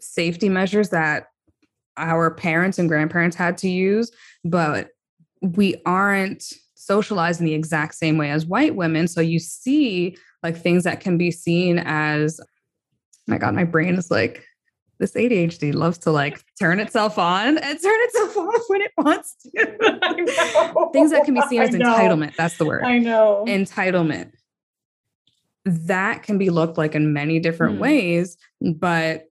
[0.00, 1.26] safety measures that
[1.96, 4.10] our parents and grandparents had to use.
[4.44, 4.88] But
[5.42, 9.08] we aren't socialized in the exact same way as white women.
[9.08, 12.40] So you see like things that can be seen as,
[13.26, 14.44] my God, my brain is like,
[14.98, 19.36] this ADHD loves to like turn itself on and turn itself off when it wants
[19.42, 19.50] to.
[20.92, 22.34] things that can be seen as entitlement.
[22.36, 22.84] That's the word.
[22.84, 23.44] I know.
[23.46, 24.32] Entitlement.
[25.64, 27.80] That can be looked like in many different mm.
[27.80, 29.24] ways, but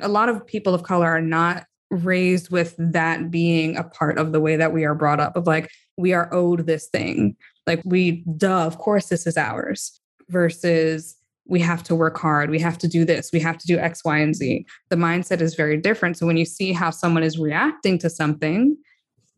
[0.00, 4.32] a lot of people of color are not raised with that being a part of
[4.32, 7.80] the way that we are brought up of like we are owed this thing like
[7.84, 11.16] we duh of course this is ours versus
[11.48, 14.04] we have to work hard we have to do this we have to do x
[14.04, 17.38] y and z the mindset is very different so when you see how someone is
[17.38, 18.76] reacting to something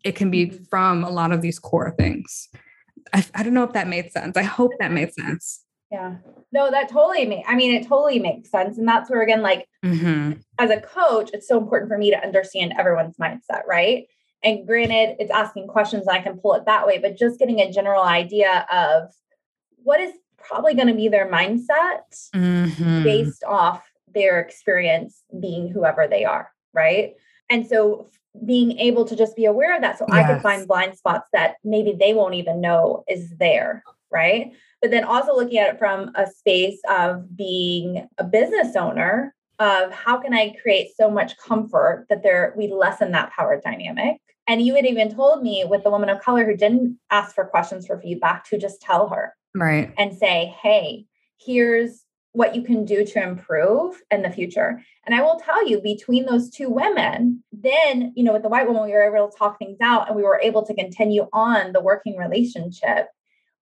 [0.05, 2.49] it can be from a lot of these core things
[3.13, 6.17] I, I don't know if that made sense i hope that made sense yeah.
[6.53, 8.79] No, that totally makes, I mean, it totally makes sense.
[8.79, 10.33] And that's where, again, like mm-hmm.
[10.59, 14.07] as a coach, it's so important for me to understand everyone's mindset, right?
[14.43, 17.61] And granted, it's asking questions and I can pull it that way, but just getting
[17.61, 19.11] a general idea of
[19.83, 23.03] what is probably going to be their mindset mm-hmm.
[23.03, 23.85] based off
[24.15, 27.15] their experience being whoever they are, right?
[27.51, 28.07] And so
[28.47, 30.17] being able to just be aware of that so yes.
[30.17, 34.53] I can find blind spots that maybe they won't even know is there, right?
[34.81, 39.93] but then also looking at it from a space of being a business owner of
[39.93, 44.19] how can I create so much comfort that there we lessen that power dynamic.
[44.47, 47.45] And you had even told me with the woman of color who didn't ask for
[47.45, 49.35] questions for feedback to just tell her.
[49.59, 49.93] Right.
[49.99, 51.07] And say, hey,
[51.39, 54.81] here's what you can do to improve in the future.
[55.07, 58.67] And I will tell you, between those two women, then, you know, with the white
[58.67, 61.73] woman, we were able to talk things out and we were able to continue on
[61.73, 63.09] the working relationship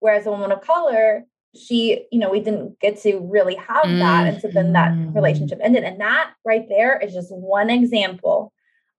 [0.01, 1.25] Whereas a woman of color,
[1.55, 4.25] she, you know, we didn't get to really have that.
[4.25, 5.15] Mm, and so then that mm.
[5.15, 5.85] relationship ended.
[5.85, 8.53] And that right there is just one example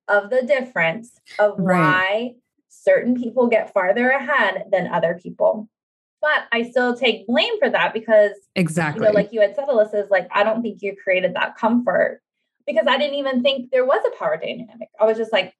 [0.07, 1.79] of the difference of right.
[1.79, 2.31] why
[2.69, 5.69] certain people get farther ahead than other people.
[6.22, 9.68] But I still take blame for that because exactly, you know, like you had said,
[9.68, 12.22] Alyssa, is like, I don't think you created that comfort
[12.65, 14.89] because I didn't even think there was a power dynamic.
[14.99, 15.53] I was just like,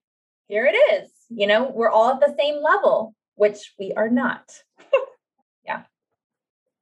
[0.48, 1.10] here it is.
[1.30, 4.52] You know, we're all at the same level, which we are not.
[5.66, 5.84] Yeah.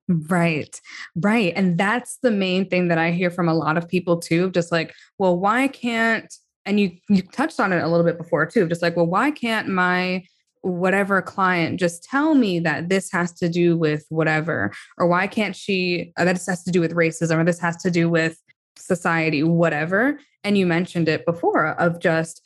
[0.07, 0.79] Right.
[1.15, 1.51] Right.
[1.55, 4.71] And that's the main thing that I hear from a lot of people too, just
[4.71, 6.31] like, well, why can't
[6.65, 9.31] and you you touched on it a little bit before too, just like, well, why
[9.31, 10.23] can't my
[10.65, 15.55] whatever client just tell me that this has to do with whatever or why can't
[15.55, 18.41] she uh, that this has to do with racism or this has to do with
[18.75, 22.41] society whatever and you mentioned it before of just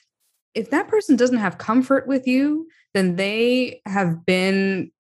[0.54, 4.92] if that person doesn't have comfort with you then they have been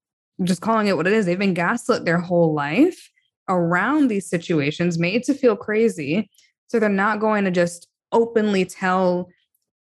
[0.43, 1.25] just calling it what it is.
[1.25, 3.09] They've been gaslit their whole life
[3.47, 6.29] around these situations, made to feel crazy.
[6.67, 9.29] So they're not going to just openly tell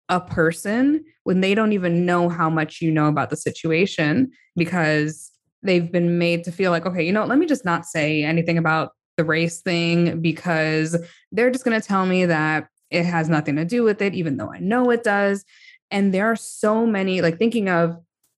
[0.10, 5.32] a person when they don't even know how much you know about the situation because
[5.62, 8.57] they've been made to feel like, okay, you know, let me just not say anything
[8.57, 10.97] about the race thing because
[11.32, 14.38] they're just going to tell me that it has nothing to do with it, even
[14.38, 15.45] though I know it does.
[15.91, 17.97] And there are so many, like thinking of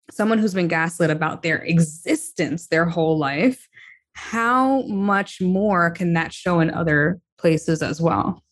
[0.10, 3.68] someone who's been gaslit about their existence their whole life,
[4.14, 8.44] how much more can that show in other places as well?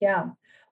[0.00, 0.26] Yeah.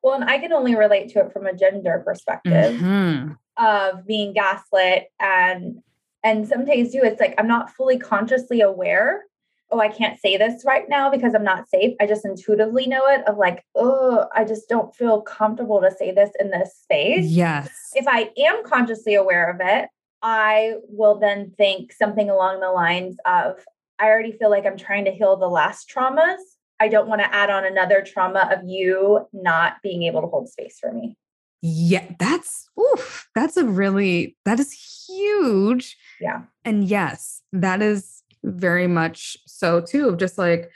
[0.05, 3.33] Well, and I can only relate to it from a gender perspective mm-hmm.
[3.57, 5.83] of being gaslit and
[6.23, 9.25] and some days too, it's like I'm not fully consciously aware.
[9.71, 11.97] Oh, I can't say this right now because I'm not safe.
[12.01, 16.13] I just intuitively know it of like, oh, I just don't feel comfortable to say
[16.13, 17.25] this in this space.
[17.25, 17.71] Yes.
[17.95, 19.89] If I am consciously aware of it,
[20.23, 23.57] I will then think something along the lines of
[23.99, 26.37] I already feel like I'm trying to heal the last traumas.
[26.81, 30.49] I don't want to add on another trauma of you not being able to hold
[30.49, 31.17] space for me.
[31.63, 34.73] Yeah, that's oof, that's a really that is
[35.09, 35.97] huge.
[36.21, 36.43] Yeah.
[36.65, 40.09] And yes, that is very much so too.
[40.09, 40.71] of Just like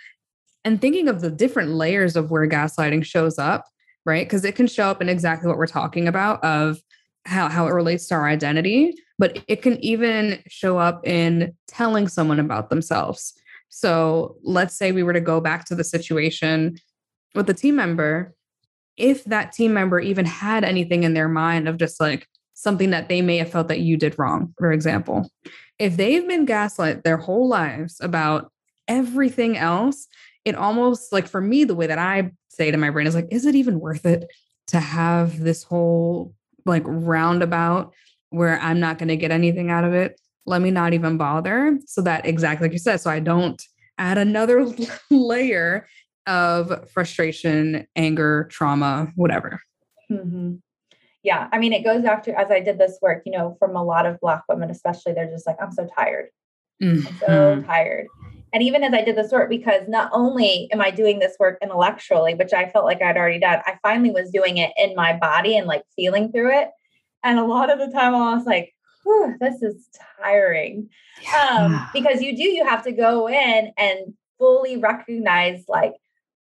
[0.64, 3.64] and thinking of the different layers of where gaslighting shows up,
[4.06, 4.26] right?
[4.26, 6.78] Because it can show up in exactly what we're talking about of
[7.26, 12.08] how, how it relates to our identity but it can even show up in telling
[12.08, 13.34] someone about themselves.
[13.68, 16.76] So let's say we were to go back to the situation
[17.34, 18.34] with the team member.
[18.96, 23.08] If that team member even had anything in their mind of just like something that
[23.08, 25.30] they may have felt that you did wrong, for example,
[25.78, 28.50] if they've been gaslit their whole lives about
[28.88, 30.08] everything else,
[30.44, 33.28] it almost like for me, the way that I say to my brain is like,
[33.30, 34.24] is it even worth it
[34.68, 37.94] to have this whole like roundabout
[38.30, 40.20] where I'm not going to get anything out of it?
[40.48, 41.78] Let me not even bother.
[41.86, 43.62] So that exactly like you said, so I don't
[43.98, 44.66] add another
[45.10, 45.86] layer
[46.26, 49.60] of frustration, anger, trauma, whatever.
[50.10, 50.56] Mm-hmm.
[51.22, 51.48] Yeah.
[51.52, 53.84] I mean, it goes back to as I did this work, you know, from a
[53.84, 56.28] lot of Black women, especially, they're just like, I'm so tired.
[56.82, 57.06] Mm-hmm.
[57.06, 57.66] I'm so mm-hmm.
[57.66, 58.06] tired.
[58.52, 61.58] And even as I did this work, because not only am I doing this work
[61.60, 65.14] intellectually, which I felt like I'd already done, I finally was doing it in my
[65.14, 66.70] body and like feeling through it.
[67.22, 68.72] And a lot of the time I was like,
[69.40, 69.88] this is
[70.20, 70.88] tiring.
[71.22, 71.58] Yeah.
[71.60, 75.94] Um, because you do, you have to go in and fully recognize like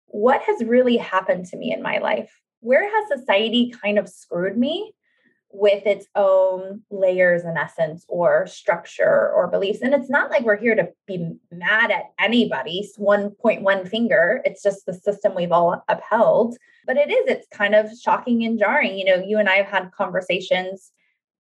[0.07, 2.31] what has really happened to me in my life.
[2.59, 4.93] Where has society kind of screwed me?
[5.53, 10.57] with its own layers in essence or structure or beliefs and it's not like we're
[10.57, 16.57] here to be mad at anybody, 1.1 finger it's just the system we've all upheld
[16.87, 19.67] but it is it's kind of shocking and jarring you know you and i have
[19.67, 20.91] had conversations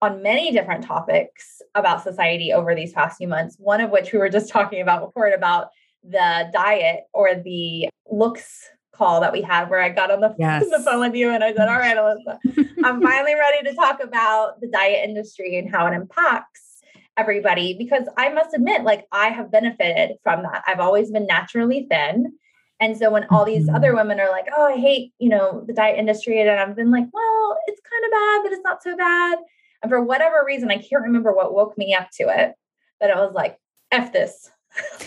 [0.02, 4.20] on many different topics about society over these past few months one of which we
[4.20, 5.70] were just talking about before about
[6.04, 8.70] the diet or the looks
[9.00, 10.70] call that we had where I got on the, yes.
[10.70, 12.38] the phone with you and I said, All right, Alyssa,
[12.84, 16.82] I'm finally ready to talk about the diet industry and how it impacts
[17.18, 20.64] everybody because I must admit, like, I have benefited from that.
[20.68, 22.34] I've always been naturally thin.
[22.82, 23.98] And so when all these other mm-hmm.
[23.98, 27.08] women are like, oh, I hate, you know, the diet industry, and I've been like,
[27.12, 29.40] well, it's kind of bad, but it's not so bad.
[29.82, 32.54] And for whatever reason, I can't remember what woke me up to it,
[33.00, 33.58] but I was like,
[33.92, 34.50] F this.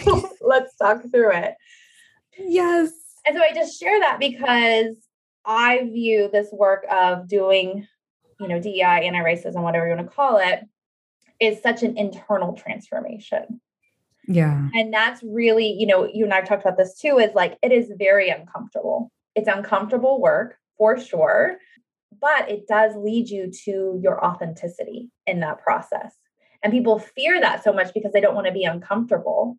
[0.41, 1.55] Let's talk through it.
[2.39, 2.91] Yes.
[3.27, 4.97] And so I just share that because
[5.45, 7.87] I view this work of doing,
[8.41, 10.61] you know, DEI, anti-racism, whatever you want to call it,
[11.41, 13.61] is such an internal transformation.
[14.29, 14.69] Yeah.
[14.75, 17.73] And that's really, you know, you and I've talked about this too, is like it
[17.73, 19.11] is very uncomfortable.
[19.35, 21.59] It's uncomfortable work for sure,
[22.23, 26.15] but it does lead you to your authenticity in that process.
[26.63, 29.59] And people fear that so much because they don't want to be uncomfortable.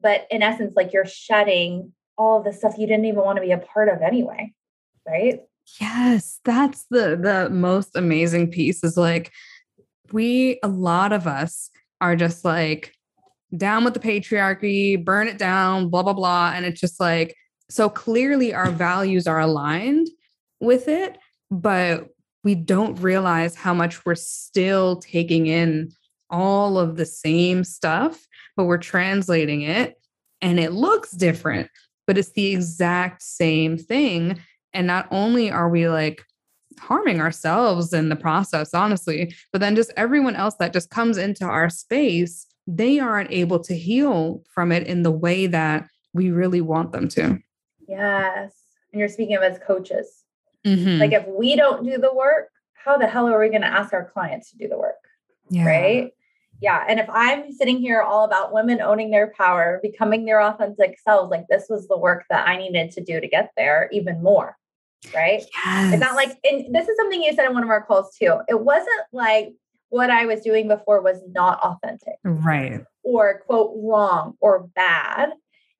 [0.00, 3.42] But in essence, like you're shedding all of the stuff you didn't even want to
[3.42, 4.52] be a part of anyway
[5.06, 5.40] right
[5.80, 9.32] yes that's the the most amazing piece is like
[10.12, 11.70] we a lot of us
[12.00, 12.94] are just like
[13.56, 17.34] down with the patriarchy burn it down blah blah blah and it's just like
[17.68, 20.08] so clearly our values are aligned
[20.60, 21.18] with it
[21.52, 22.08] but
[22.42, 25.92] we don't realize how much we're still taking in
[26.28, 28.26] all of the same stuff
[28.56, 30.00] but we're translating it
[30.40, 31.68] and it looks different
[32.06, 34.38] but it's the exact same thing.
[34.72, 36.22] And not only are we like
[36.78, 41.44] harming ourselves in the process, honestly, but then just everyone else that just comes into
[41.44, 46.60] our space, they aren't able to heal from it in the way that we really
[46.60, 47.38] want them to.
[47.88, 48.52] Yes.
[48.92, 50.21] And you're speaking of as coaches.
[50.66, 51.00] Mm-hmm.
[51.00, 53.92] Like if we don't do the work, how the hell are we going to ask
[53.92, 54.96] our clients to do the work?
[55.48, 55.66] Yeah.
[55.66, 56.12] Right.
[56.60, 56.84] Yeah.
[56.88, 61.30] And if I'm sitting here all about women owning their power, becoming their authentic selves,
[61.30, 64.56] like this was the work that I needed to do to get there even more.
[65.12, 65.44] Right.
[65.64, 65.94] Yes.
[65.94, 68.38] It's not like, and this is something you said in one of our calls too.
[68.48, 69.54] It wasn't like
[69.88, 72.14] what I was doing before was not authentic.
[72.24, 72.84] Right.
[73.02, 75.30] Or quote wrong or bad.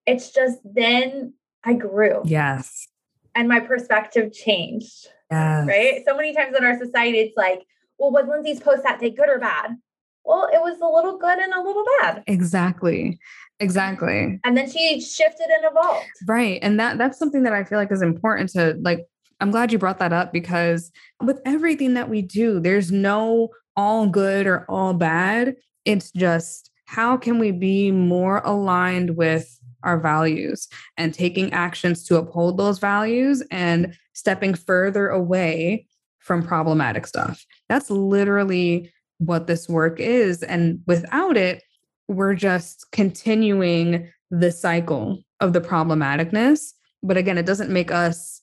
[0.06, 2.22] It's just then I grew.
[2.24, 2.88] Yes.
[3.34, 5.08] And my perspective changed.
[5.30, 5.66] Yes.
[5.66, 6.02] Right.
[6.06, 7.62] So many times in our society, it's like,
[7.98, 9.76] well, was Lindsay's post that day good or bad?
[10.24, 12.22] well, it was a little good and a little bad.
[12.26, 13.18] Exactly.
[13.60, 14.40] Exactly.
[14.44, 16.06] And then she shifted and evolved.
[16.26, 16.58] Right.
[16.62, 19.06] And that that's something that I feel like is important to like
[19.40, 24.06] I'm glad you brought that up because with everything that we do, there's no all
[24.06, 25.56] good or all bad.
[25.84, 32.16] It's just how can we be more aligned with our values and taking actions to
[32.16, 35.86] uphold those values and stepping further away
[36.18, 37.44] from problematic stuff.
[37.68, 40.42] That's literally what this work is.
[40.42, 41.62] And without it,
[42.08, 46.72] we're just continuing the cycle of the problematicness.
[47.02, 48.42] But again, it doesn't make us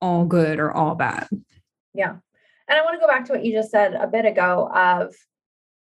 [0.00, 1.28] all good or all bad.
[1.94, 2.16] Yeah.
[2.68, 5.14] And I want to go back to what you just said a bit ago of,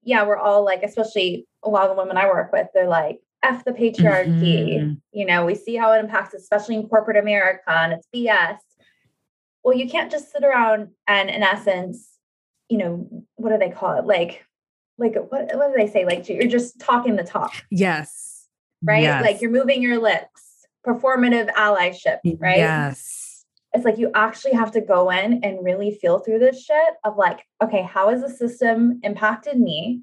[0.03, 3.19] yeah, we're all like, especially a lot of the women I work with, they're like,
[3.43, 4.77] F the patriarchy.
[4.77, 4.93] Mm-hmm.
[5.11, 8.57] You know, we see how it impacts, especially in corporate America, and it's BS.
[9.63, 12.07] Well, you can't just sit around and, in essence,
[12.69, 14.05] you know, what do they call it?
[14.05, 14.45] Like,
[14.97, 16.05] like what what do they say?
[16.05, 17.53] Like you're just talking the talk.
[17.71, 18.47] Yes.
[18.83, 19.03] Right?
[19.03, 19.23] Yes.
[19.23, 20.45] Like you're moving your lips.
[20.87, 22.57] Performative allyship, right?
[22.57, 23.45] Yes.
[23.73, 27.17] It's like you actually have to go in and really feel through this shit of
[27.17, 30.01] like, okay, how has the system impacted me?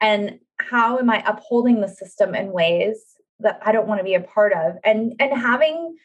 [0.00, 4.14] And how am I upholding the system in ways that I don't want to be
[4.14, 4.76] a part of.
[4.84, 5.96] And and having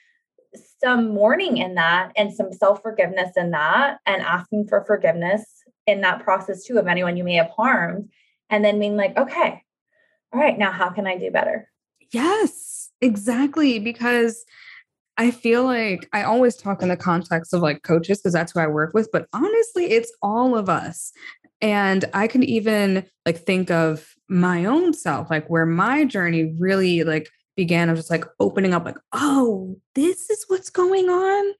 [0.83, 5.45] some mourning in that and some self-forgiveness in that and asking for forgiveness
[5.87, 8.09] in that process too of anyone you may have harmed
[8.49, 9.63] and then being like okay
[10.33, 11.69] all right now how can i do better
[12.11, 14.43] yes exactly because
[15.17, 18.59] i feel like i always talk in the context of like coaches because that's who
[18.59, 21.13] i work with but honestly it's all of us
[21.61, 27.03] and i can even like think of my own self like where my journey really
[27.03, 27.27] like
[27.57, 31.53] began of just like opening up like oh this is what's going on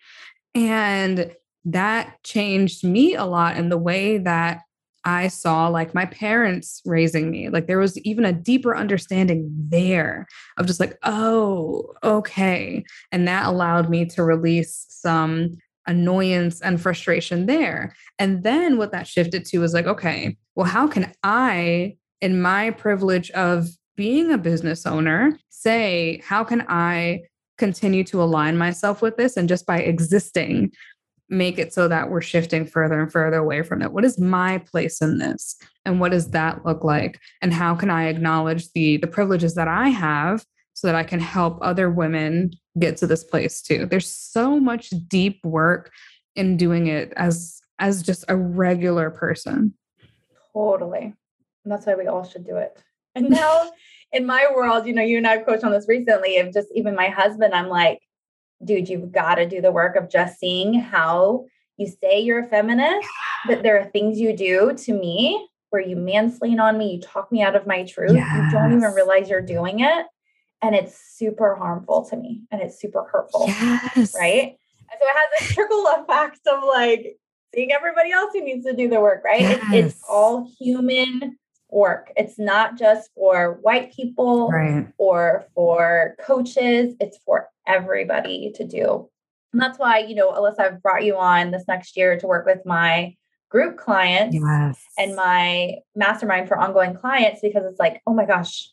[0.55, 4.61] and that changed me a lot in the way that
[5.03, 7.49] I saw like my parents raising me.
[7.49, 12.83] Like there was even a deeper understanding there of just like, oh, okay.
[13.11, 15.57] And that allowed me to release some
[15.87, 17.95] annoyance and frustration there.
[18.19, 22.71] And then what that shifted to was like, okay, well, how can I, in my
[22.71, 27.23] privilege of being a business owner, say, how can I
[27.57, 29.37] continue to align myself with this?
[29.37, 30.71] And just by existing,
[31.29, 33.91] make it so that we're shifting further and further away from it?
[33.91, 35.57] What is my place in this?
[35.85, 37.19] And what does that look like?
[37.41, 41.19] And how can i acknowledge the the privileges that i have so that i can
[41.19, 43.85] help other women get to this place too?
[43.85, 45.91] There's so much deep work
[46.35, 49.73] in doing it as as just a regular person.
[50.53, 51.13] Totally
[51.63, 52.81] and that's why we all should do it
[53.15, 53.71] and now
[54.11, 56.95] in my world you know you and i've coached on this recently and just even
[56.95, 58.01] my husband i'm like
[58.65, 61.45] dude, you've got to do the work of just seeing how
[61.77, 63.07] you say you're a feminist,
[63.47, 67.31] but there are things you do to me where you mansplain on me, you talk
[67.31, 68.29] me out of my truth, yes.
[68.35, 70.05] you don't even realize you're doing it.
[70.61, 73.45] And it's super harmful to me and it's super hurtful.
[73.47, 74.13] Yes.
[74.15, 74.57] Right.
[74.91, 77.17] And so it has a trickle effect of like
[77.55, 79.41] seeing everybody else who needs to do the work, right?
[79.41, 79.63] Yes.
[79.73, 81.39] It's, it's all human
[81.71, 82.11] work.
[82.15, 84.87] It's not just for white people right.
[84.97, 89.09] or for coaches, it's for everybody to do.
[89.53, 92.45] And that's why, you know, Alyssa, I've brought you on this next year to work
[92.45, 93.15] with my
[93.49, 94.81] group clients yes.
[94.97, 98.69] and my mastermind for ongoing clients because it's like, oh my gosh,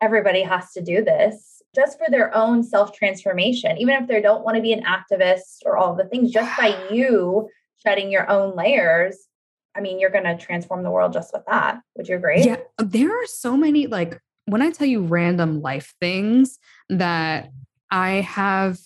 [0.00, 4.44] everybody has to do this just for their own self transformation, even if they don't
[4.44, 7.48] want to be an activist or all the things, just by you
[7.84, 9.16] shedding your own layers.
[9.74, 11.80] I mean, you're going to transform the world just with that.
[11.96, 12.42] Would you agree?
[12.42, 12.56] Yeah.
[12.78, 16.58] Uh, there are so many, like, when I tell you random life things
[16.88, 17.50] that
[17.90, 18.78] I have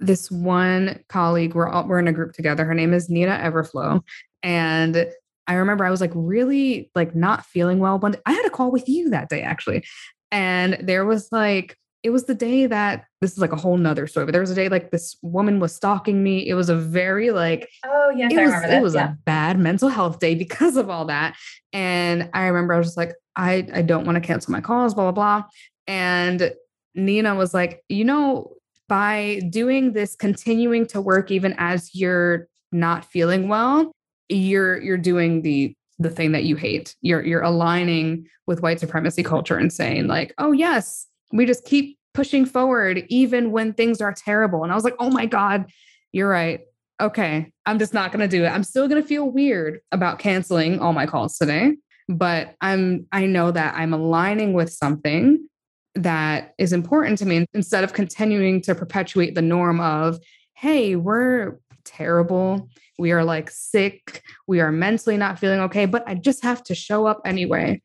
[0.00, 2.64] this one colleague, we're all, we're in a group together.
[2.64, 4.02] Her name is Nina Everflow.
[4.42, 5.06] And
[5.46, 7.98] I remember I was like really like not feeling well.
[7.98, 9.84] But I had a call with you that day actually.
[10.30, 14.06] And there was like, it was the day that this is like a whole nother
[14.06, 16.48] story, but there was a day like this woman was stalking me.
[16.48, 19.12] It was a very like oh yes, it I was remember it was yeah.
[19.12, 21.36] a bad mental health day because of all that.
[21.72, 24.94] And I remember I was just like, I I don't want to cancel my calls,
[24.94, 25.48] blah blah blah.
[25.86, 26.52] And
[26.94, 28.52] Nina was like, you know,
[28.88, 33.92] by doing this, continuing to work even as you're not feeling well,
[34.28, 36.96] you're you're doing the the thing that you hate.
[37.00, 41.98] You're you're aligning with white supremacy culture and saying like, oh yes, we just keep
[42.14, 44.62] pushing forward even when things are terrible.
[44.62, 45.70] And I was like, oh my God,
[46.12, 46.60] you're right.
[47.00, 48.48] Okay, I'm just not gonna do it.
[48.48, 51.76] I'm still gonna feel weird about canceling all my calls today,
[52.08, 55.48] but I'm I know that I'm aligning with something
[55.94, 60.18] that is important to me instead of continuing to perpetuate the norm of,
[60.54, 62.68] hey, we're terrible.
[62.98, 64.22] We are like sick.
[64.46, 67.82] We are mentally not feeling okay, but I just have to show up anyway.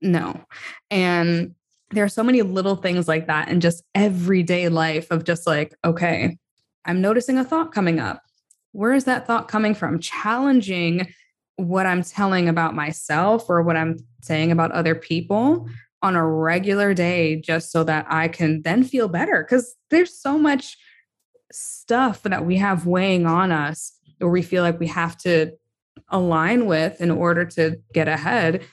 [0.00, 0.40] No.
[0.90, 1.54] And
[1.92, 5.74] there are so many little things like that in just everyday life of just like,
[5.84, 6.38] okay,
[6.84, 8.22] I'm noticing a thought coming up.
[8.72, 10.00] Where is that thought coming from?
[10.00, 11.12] Challenging
[11.56, 15.68] what I'm telling about myself or what I'm saying about other people
[16.00, 19.44] on a regular day just so that I can then feel better.
[19.44, 20.76] Because there's so much
[21.52, 25.52] stuff that we have weighing on us or we feel like we have to
[26.08, 28.64] align with in order to get ahead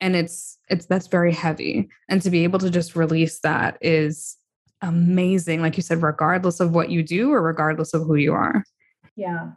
[0.00, 4.36] and it's it's that's very heavy and to be able to just release that is
[4.82, 8.64] amazing like you said regardless of what you do or regardless of who you are
[9.16, 9.50] yeah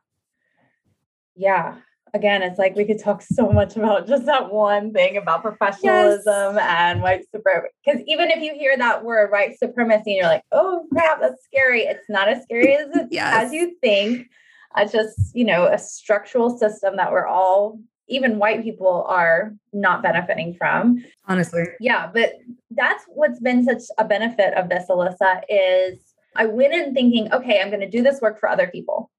[1.36, 1.76] yeah
[2.14, 6.55] again, it's like we could talk so much about just that one thing about professionalism
[6.55, 6.66] yes.
[6.68, 7.74] and white supremacy.
[7.86, 11.43] Because even if you hear that word, white supremacy, and you're like, oh crap, that's
[11.45, 11.82] scary.
[11.82, 13.45] It's not as scary as yes.
[13.45, 14.28] as you think.
[14.76, 20.01] It's just, you know, a structural system that we're all, even white people, are not
[20.01, 21.03] benefiting from.
[21.28, 21.64] Honestly.
[21.80, 22.10] Yeah.
[22.14, 22.34] But
[22.72, 25.99] that's what's been such a benefit of this, Alyssa, is
[26.36, 29.12] I went in thinking, okay, I'm going to do this work for other people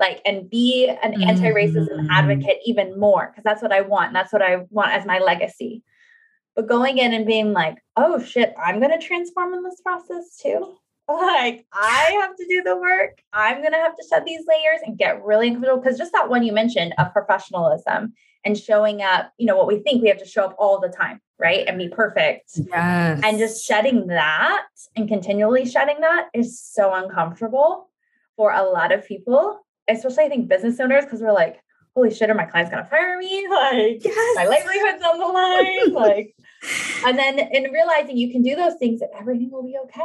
[0.00, 2.10] like and be an anti-racism mm-hmm.
[2.10, 4.12] advocate even more because that's what I want.
[4.12, 5.82] That's what I want as my legacy.
[6.54, 10.36] but going in and being like, oh shit, I'm going to transform in this process
[10.40, 10.76] too.
[11.08, 13.18] Like, I have to do the work.
[13.32, 15.82] I'm going to have to shed these layers and get really uncomfortable.
[15.82, 19.80] Because just that one you mentioned of professionalism and showing up, you know, what we
[19.80, 21.66] think we have to show up all the time, right?
[21.66, 22.52] And be perfect.
[22.54, 23.20] Yes.
[23.22, 27.90] And just shedding that and continually shedding that is so uncomfortable
[28.36, 31.60] for a lot of people, especially I think business owners, because we're like,
[31.94, 33.46] holy shit, are my clients gonna fire me?
[33.50, 34.36] Like yes.
[34.36, 35.92] my livelihood's on the line.
[35.92, 36.34] like,
[37.06, 40.00] and then in realizing you can do those things and everything will be okay.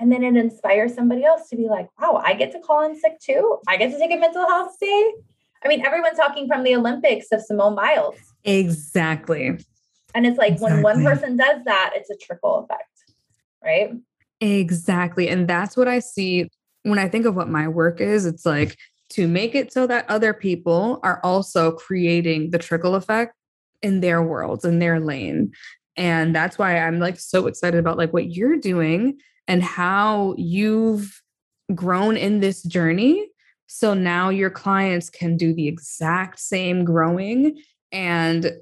[0.00, 2.98] And then it inspires somebody else to be like, wow, I get to call in
[2.98, 3.58] sick too.
[3.68, 5.12] I get to take a mental health day.
[5.62, 8.16] I mean, everyone's talking from the Olympics of Simone Biles.
[8.44, 9.58] Exactly.
[10.14, 10.82] And it's like exactly.
[10.82, 12.88] when one person does that, it's a trickle effect,
[13.62, 13.90] right?
[14.40, 15.28] Exactly.
[15.28, 16.48] And that's what I see
[16.84, 18.24] when I think of what my work is.
[18.24, 18.78] It's like
[19.10, 23.34] to make it so that other people are also creating the trickle effect
[23.82, 25.52] in their worlds, in their lane.
[25.96, 31.22] And that's why I'm like so excited about like what you're doing and how you've
[31.74, 33.28] grown in this journey.
[33.66, 37.62] So now your clients can do the exact same growing
[37.92, 38.52] and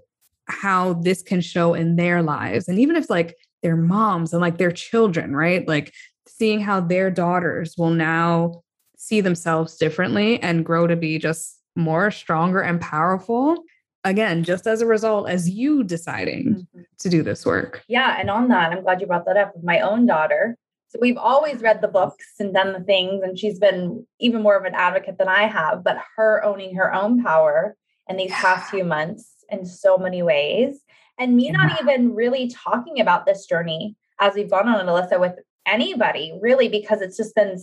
[0.46, 2.68] how this can show in their lives.
[2.68, 5.66] And even if like their moms and like their children, right?
[5.66, 5.92] Like
[6.26, 8.62] seeing how their daughters will now
[8.96, 13.62] see themselves differently and grow to be just more stronger and powerful
[14.04, 16.80] again just as a result as you deciding mm-hmm.
[16.98, 19.64] to do this work yeah and on that i'm glad you brought that up with
[19.64, 20.56] my own daughter
[20.88, 24.56] so we've always read the books and done the things and she's been even more
[24.56, 27.76] of an advocate than i have but her owning her own power
[28.08, 28.40] in these yeah.
[28.40, 30.80] past few months in so many ways
[31.18, 31.52] and me yeah.
[31.52, 31.88] not mm-hmm.
[31.88, 35.34] even really talking about this journey as we've gone on alyssa with
[35.66, 37.58] anybody really because it's just been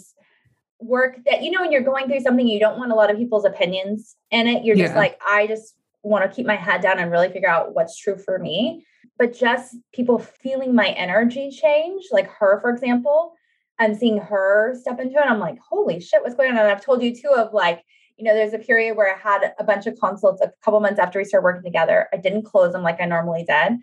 [0.79, 3.17] work that you know when you're going through something you don't want a lot of
[3.17, 4.99] people's opinions in it you're just yeah.
[4.99, 8.17] like i just want to keep my head down and really figure out what's true
[8.17, 8.85] for me
[9.17, 13.33] but just people feeling my energy change like her for example
[13.79, 16.83] and seeing her step into it i'm like holy shit what's going on and i've
[16.83, 17.83] told you too of like
[18.17, 20.99] you know there's a period where i had a bunch of consults a couple months
[20.99, 23.77] after we started working together i didn't close them like i normally did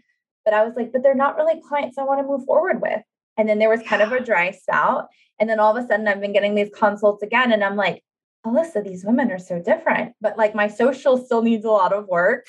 [0.45, 3.03] but i was like but they're not really clients i want to move forward with
[3.37, 5.09] and then there was kind of a dry spout.
[5.39, 7.53] And then all of a sudden, I've been getting these consults again.
[7.53, 8.03] And I'm like,
[8.47, 10.15] Alyssa, these women are so different.
[10.21, 12.47] But like my social still needs a lot of work.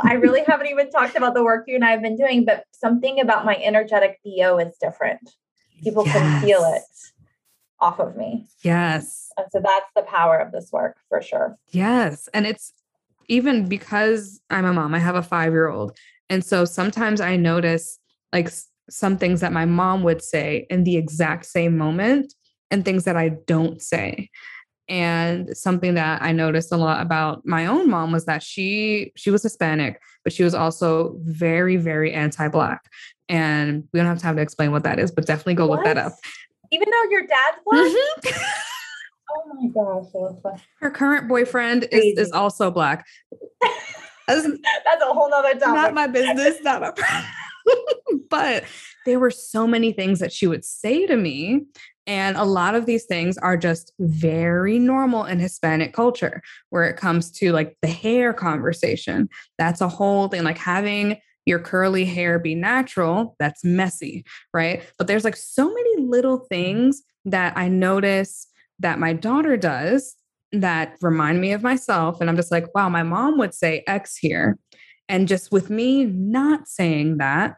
[0.00, 2.64] I really haven't even talked about the work you and I have been doing, but
[2.72, 5.20] something about my energetic BO is different.
[5.82, 6.16] People yes.
[6.16, 6.82] can feel it
[7.80, 8.46] off of me.
[8.62, 9.30] Yes.
[9.36, 11.58] And so that's the power of this work for sure.
[11.70, 12.28] Yes.
[12.32, 12.72] And it's
[13.28, 15.96] even because I'm a mom, I have a five year old.
[16.30, 17.98] And so sometimes I notice
[18.32, 18.50] like
[18.88, 22.34] some things that my mom would say in the exact same moment
[22.70, 24.30] and things that I don't say.
[24.92, 29.30] And something that I noticed a lot about my own mom was that she she
[29.30, 32.82] was Hispanic, but she was also very very anti-black.
[33.26, 35.76] And we don't have time to explain what that is, but definitely go what?
[35.76, 36.12] look that up.
[36.70, 37.86] Even though your dad's black.
[37.86, 38.42] Mm-hmm.
[39.30, 43.06] oh my gosh, Her current boyfriend is, is also black.
[44.28, 45.74] That's, That's a whole nother topic.
[45.74, 46.62] Not my business.
[46.62, 47.24] Not my
[48.28, 48.64] but
[49.06, 51.64] there were so many things that she would say to me.
[52.06, 56.96] And a lot of these things are just very normal in Hispanic culture where it
[56.96, 59.28] comes to like the hair conversation.
[59.58, 64.82] That's a whole thing, like having your curly hair be natural, that's messy, right?
[64.98, 68.48] But there's like so many little things that I notice
[68.78, 70.16] that my daughter does
[70.52, 72.20] that remind me of myself.
[72.20, 74.58] And I'm just like, wow, my mom would say X here.
[75.08, 77.56] And just with me not saying that,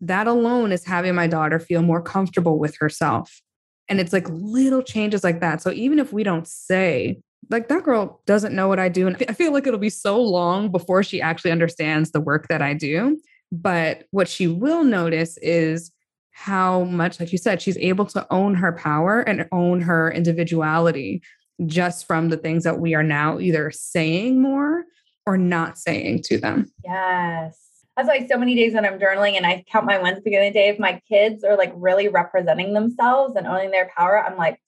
[0.00, 3.40] that alone is having my daughter feel more comfortable with herself.
[3.88, 5.60] And it's like little changes like that.
[5.60, 7.20] So even if we don't say,
[7.50, 9.06] like that girl doesn't know what I do.
[9.06, 12.62] And I feel like it'll be so long before she actually understands the work that
[12.62, 13.20] I do.
[13.50, 15.90] But what she will notice is
[16.30, 21.22] how much, like you said, she's able to own her power and own her individuality
[21.66, 24.84] just from the things that we are now either saying more
[25.26, 26.72] or not saying to them.
[26.84, 27.71] Yes.
[27.96, 30.30] That's why so many days when I'm journaling and I count my wins at the
[30.30, 33.90] beginning of the day, if my kids are like really representing themselves and owning their
[33.96, 34.58] power, I'm like,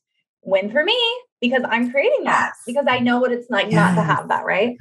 [0.43, 0.99] win for me
[1.41, 2.63] because I'm creating that yes.
[2.67, 3.75] because I know what it's like yes.
[3.75, 4.77] not to have that, right?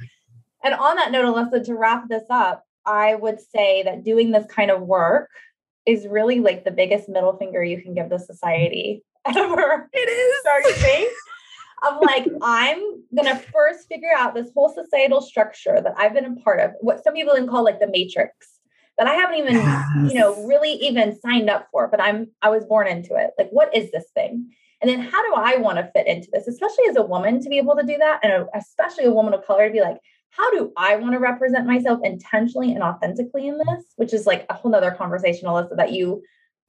[0.62, 4.46] And on that note, Alyssa, to wrap this up, I would say that doing this
[4.46, 5.30] kind of work
[5.86, 9.88] is really like the biggest middle finger you can give to society ever.
[9.92, 10.42] It is.
[10.42, 11.12] Sorry,
[11.86, 12.80] of like, I'm
[13.14, 17.02] gonna first figure out this whole societal structure that I've been a part of, what
[17.02, 18.58] some people even call like the matrix,
[18.98, 20.12] that I haven't even, yes.
[20.12, 23.30] you know, really even signed up for, but I'm I was born into it.
[23.38, 24.50] Like, what is this thing?
[24.80, 27.48] And then how do I want to fit into this, especially as a woman to
[27.48, 28.20] be able to do that?
[28.22, 29.98] And uh, especially a woman of color to be like,
[30.30, 33.84] how do I want to represent myself intentionally and authentically in this?
[33.96, 36.22] Which is like a whole nother conversation, Alyssa, that you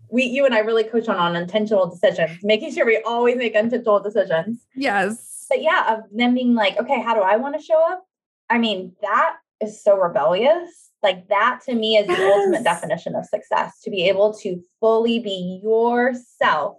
[0.09, 3.55] we you and I really coach on on intentional decisions, making sure we always make
[3.55, 4.65] intentional decisions.
[4.75, 5.45] Yes.
[5.49, 8.03] But yeah, of them being like, okay, how do I want to show up?
[8.49, 10.91] I mean, that is so rebellious.
[11.03, 12.17] Like that to me is yes.
[12.17, 16.77] the ultimate definition of success to be able to fully be yourself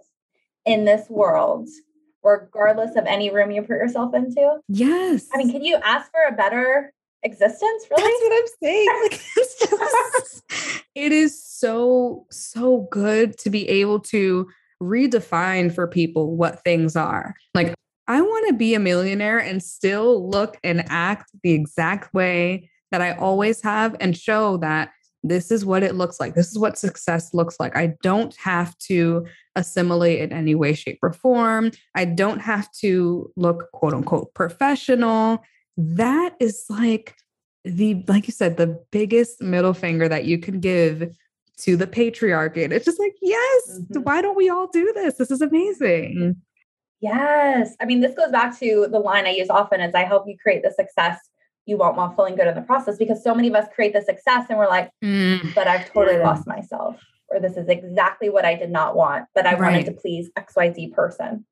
[0.65, 1.69] in this world,
[2.23, 4.57] regardless of any room you put yourself into.
[4.67, 5.27] Yes.
[5.33, 6.93] I mean, can you ask for a better
[7.23, 8.03] existence really?
[8.03, 13.99] That's what i'm saying like it's just it is so so good to be able
[14.01, 14.47] to
[14.81, 17.35] redefine for people what things are.
[17.53, 17.73] Like
[18.07, 23.01] i want to be a millionaire and still look and act the exact way that
[23.01, 24.91] i always have and show that
[25.23, 26.35] this is what it looks like.
[26.35, 27.75] This is what success looks like.
[27.75, 31.71] I don't have to assimilate in any way shape or form.
[31.95, 35.43] I don't have to look quote unquote professional
[35.77, 37.15] that is like
[37.63, 41.15] the like you said the biggest middle finger that you can give
[41.57, 44.01] to the patriarchy and it's just like yes mm-hmm.
[44.01, 46.35] why don't we all do this this is amazing
[46.99, 50.27] yes i mean this goes back to the line i use often is i help
[50.27, 51.19] you create the success
[51.65, 54.01] you want while feeling good in the process because so many of us create the
[54.01, 55.53] success and we're like mm.
[55.53, 56.99] but i've totally lost myself
[57.29, 59.73] or this is exactly what i did not want but i right.
[59.73, 61.45] wanted to please xyz person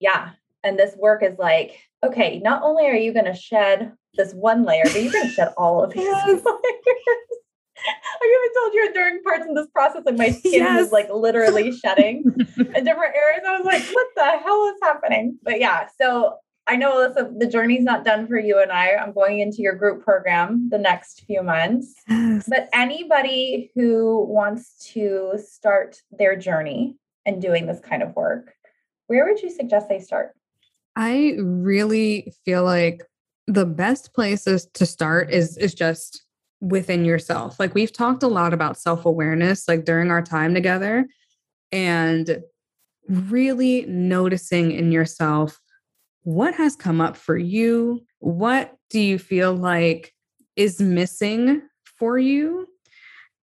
[0.00, 0.30] yeah
[0.64, 4.64] and this work is like okay, not only are you going to shed this one
[4.64, 6.26] layer, but you're going to shed all of these yes.
[6.28, 6.44] layers.
[7.86, 10.80] I even told you during parts of this process, like my skin yes.
[10.80, 12.24] was like literally shedding
[12.56, 13.42] in different areas.
[13.46, 15.38] I was like, what the hell is happening?
[15.42, 16.36] But yeah, so
[16.66, 18.92] I know Alyssa, uh, the journey's not done for you and I.
[18.92, 21.94] I'm going into your group program the next few months.
[22.08, 22.46] Yes.
[22.48, 26.96] But anybody who wants to start their journey
[27.26, 28.54] and doing this kind of work,
[29.08, 30.32] where would you suggest they start?
[30.96, 33.02] I really feel like
[33.46, 36.24] the best places to start is is just
[36.60, 37.60] within yourself.
[37.60, 41.06] Like we've talked a lot about self-awareness like during our time together
[41.72, 42.42] and
[43.08, 45.60] really noticing in yourself
[46.22, 48.00] what has come up for you?
[48.20, 50.14] What do you feel like
[50.56, 51.62] is missing
[51.98, 52.66] for you?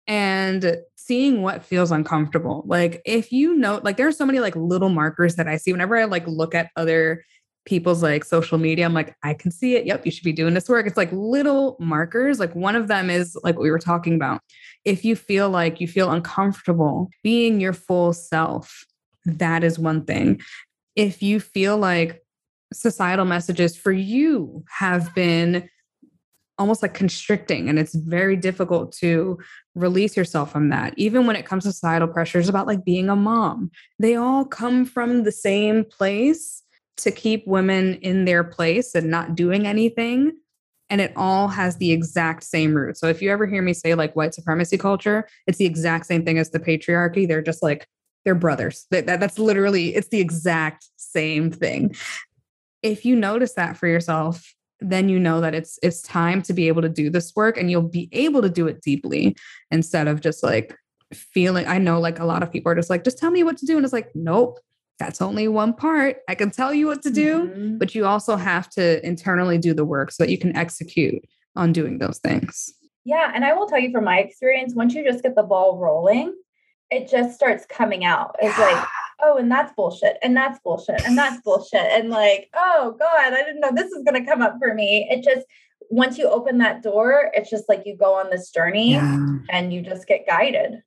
[0.07, 2.63] And seeing what feels uncomfortable.
[2.67, 5.73] Like if you know, like there are so many like little markers that I see
[5.73, 7.25] whenever I like look at other
[7.69, 8.87] people's like social media.
[8.87, 9.85] I'm like, I can see it.
[9.85, 10.87] Yep, you should be doing this work.
[10.87, 12.41] It's like little markers.
[12.41, 14.41] Like one of them is like what we were talking about.
[14.87, 18.87] If you feel like you feel uncomfortable being your full self,
[19.27, 20.41] that is one thing.
[20.97, 22.23] If you feel like
[22.73, 25.69] societal messages for you have been
[26.59, 29.39] almost like constricting and it's very difficult to
[29.75, 33.15] release yourself from that even when it comes to societal pressures about like being a
[33.15, 36.65] mom they all come from the same place
[36.99, 40.33] to keep women in their place and not doing anything.
[40.91, 42.97] And it all has the exact same root.
[42.97, 46.25] So if you ever hear me say like white supremacy culture, it's the exact same
[46.25, 47.29] thing as the patriarchy.
[47.29, 47.87] They're just like,
[48.25, 48.87] they're brothers.
[48.91, 51.95] That, that, that's literally, it's the exact same thing.
[52.83, 56.69] If you notice that for yourself, then you know that it's it's time to be
[56.69, 59.37] able to do this work and you'll be able to do it deeply
[59.71, 60.77] instead of just like
[61.13, 63.57] feeling i know like a lot of people are just like just tell me what
[63.57, 64.61] to do and it's like nope
[64.99, 66.19] that's only one part.
[66.29, 67.79] I can tell you what to do, mm-hmm.
[67.79, 71.25] but you also have to internally do the work so that you can execute
[71.57, 72.73] on doing those things.
[73.05, 73.31] Yeah.
[73.35, 76.35] And I will tell you from my experience, once you just get the ball rolling,
[76.91, 78.37] it just starts coming out.
[78.41, 78.85] It's like,
[79.23, 81.81] oh, and that's bullshit, and that's bullshit, and that's bullshit.
[81.81, 85.07] And like, oh God, I didn't know this is gonna come up for me.
[85.11, 85.47] It just
[85.91, 89.27] once you open that door, it's just like you go on this journey yeah.
[89.51, 90.83] and you just get guided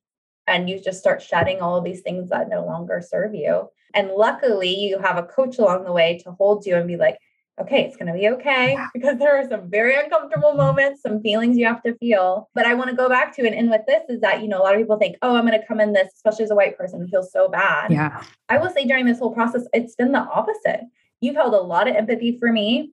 [0.46, 3.68] and you just start shedding all of these things that no longer serve you.
[3.94, 7.18] And luckily, you have a coach along the way to hold you and be like,
[7.60, 10.58] okay, it's going to be okay because there are some very uncomfortable mm-hmm.
[10.58, 12.48] moments, some feelings you have to feel.
[12.54, 14.58] But I want to go back to and end with this is that, you know,
[14.58, 16.54] a lot of people think, oh, I'm going to come in this, especially as a
[16.54, 17.92] white person, feel so bad.
[17.92, 18.22] Yeah.
[18.48, 20.80] I will say during this whole process, it's been the opposite.
[21.20, 22.92] You've held a lot of empathy for me.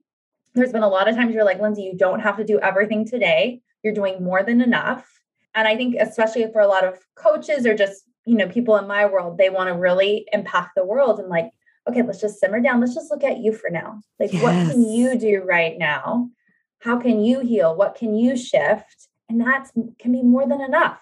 [0.54, 3.06] There's been a lot of times you're like, Lindsay, you don't have to do everything
[3.06, 3.60] today.
[3.82, 5.19] You're doing more than enough.
[5.54, 8.86] And I think, especially for a lot of coaches or just you know, people in
[8.86, 11.50] my world, they want to really impact the world and like,
[11.88, 12.80] okay, let's just simmer down.
[12.80, 14.00] Let's just look at you for now.
[14.18, 14.42] Like, yes.
[14.42, 16.28] what can you do right now?
[16.80, 17.74] How can you heal?
[17.74, 19.08] What can you shift?
[19.28, 21.00] And that can be more than enough.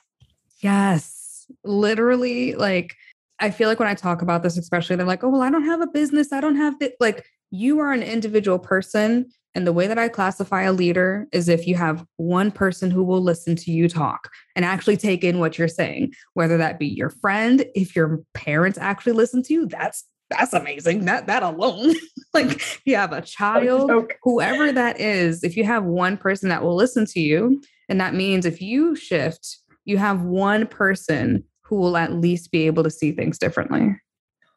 [0.61, 1.47] Yes.
[1.65, 2.95] Literally, like,
[3.41, 5.65] I feel like when I talk about this, especially, they're like, oh, well, I don't
[5.65, 6.33] have a business.
[6.33, 9.27] I don't have the, like, you are an individual person.
[9.55, 13.03] And the way that I classify a leader is if you have one person who
[13.03, 16.87] will listen to you talk and actually take in what you're saying, whether that be
[16.87, 21.07] your friend, if your parents actually listen to you, that's that's amazing.
[21.07, 21.95] That that alone.
[22.35, 23.91] like you have a child,
[24.23, 28.15] whoever that is, if you have one person that will listen to you, and that
[28.15, 32.91] means if you shift, you have one person who will at least be able to
[32.91, 33.97] see things differently.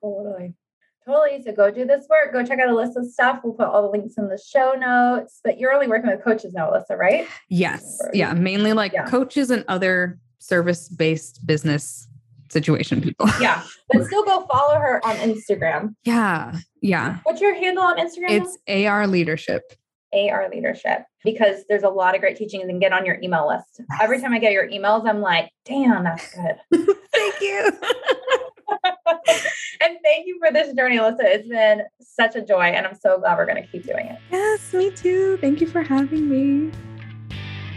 [0.01, 0.53] Totally.
[1.05, 1.41] Totally.
[1.43, 2.31] So go do this work.
[2.31, 3.41] Go check out Alyssa's stuff.
[3.43, 5.39] We'll put all the links in the show notes.
[5.43, 7.27] But you're only working with coaches now, Alyssa, right?
[7.49, 7.99] Yes.
[8.13, 8.33] Yeah.
[8.33, 9.05] Mainly like yeah.
[9.07, 12.07] coaches and other service based business
[12.49, 13.27] situation people.
[13.41, 13.63] yeah.
[13.91, 15.95] But still go follow her on Instagram.
[16.03, 16.57] Yeah.
[16.81, 17.19] Yeah.
[17.23, 18.29] What's your handle on Instagram?
[18.29, 19.63] It's AR Leadership.
[20.13, 23.81] AR Leadership because there's a lot of great teachings and get on your email list.
[24.01, 26.55] Every time I get your emails, I'm like, damn, that's good.
[27.13, 27.71] Thank you.
[29.81, 31.21] and thank you for this journey, Alyssa.
[31.21, 34.19] It's been such a joy, and I'm so glad we're going to keep doing it.
[34.31, 35.37] Yes, me too.
[35.37, 36.71] Thank you for having me.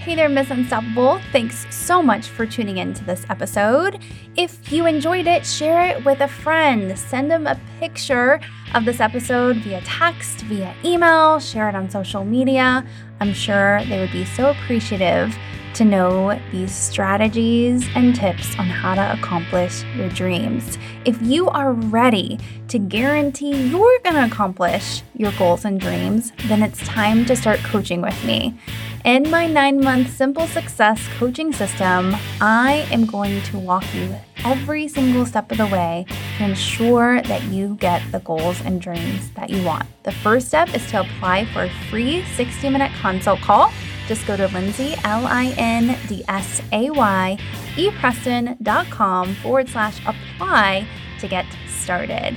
[0.05, 1.18] Hey there, Miss Unstoppable.
[1.32, 4.03] Thanks so much for tuning in to this episode.
[4.36, 6.99] If you enjoyed it, share it with a friend.
[6.99, 8.38] Send them a picture
[8.74, 12.84] of this episode via text, via email, share it on social media.
[13.20, 15.34] I'm sure they would be so appreciative
[15.75, 20.79] to know these strategies and tips on how to accomplish your dreams.
[21.05, 26.62] If you are ready to guarantee you're going to accomplish your goals and dreams, then
[26.62, 28.59] it's time to start coaching with me.
[29.05, 34.14] In my nine month simple success coaching system, I am going to walk you
[34.45, 36.07] every single step of the way
[36.39, 39.85] to ensure that you get the goals and dreams that you want.
[40.05, 43.72] The first step is to apply for a free 60 minute consult call
[44.07, 47.38] just go to Lindsay, L I N D S A Y,
[47.76, 50.86] epreston.com forward slash apply
[51.20, 52.36] to get started.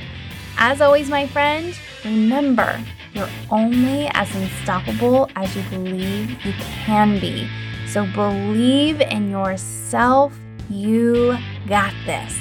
[0.57, 6.53] As always, my friend, remember you're only as unstoppable as you believe you
[6.85, 7.49] can be.
[7.87, 10.37] So believe in yourself.
[10.69, 11.37] You
[11.67, 12.37] got this.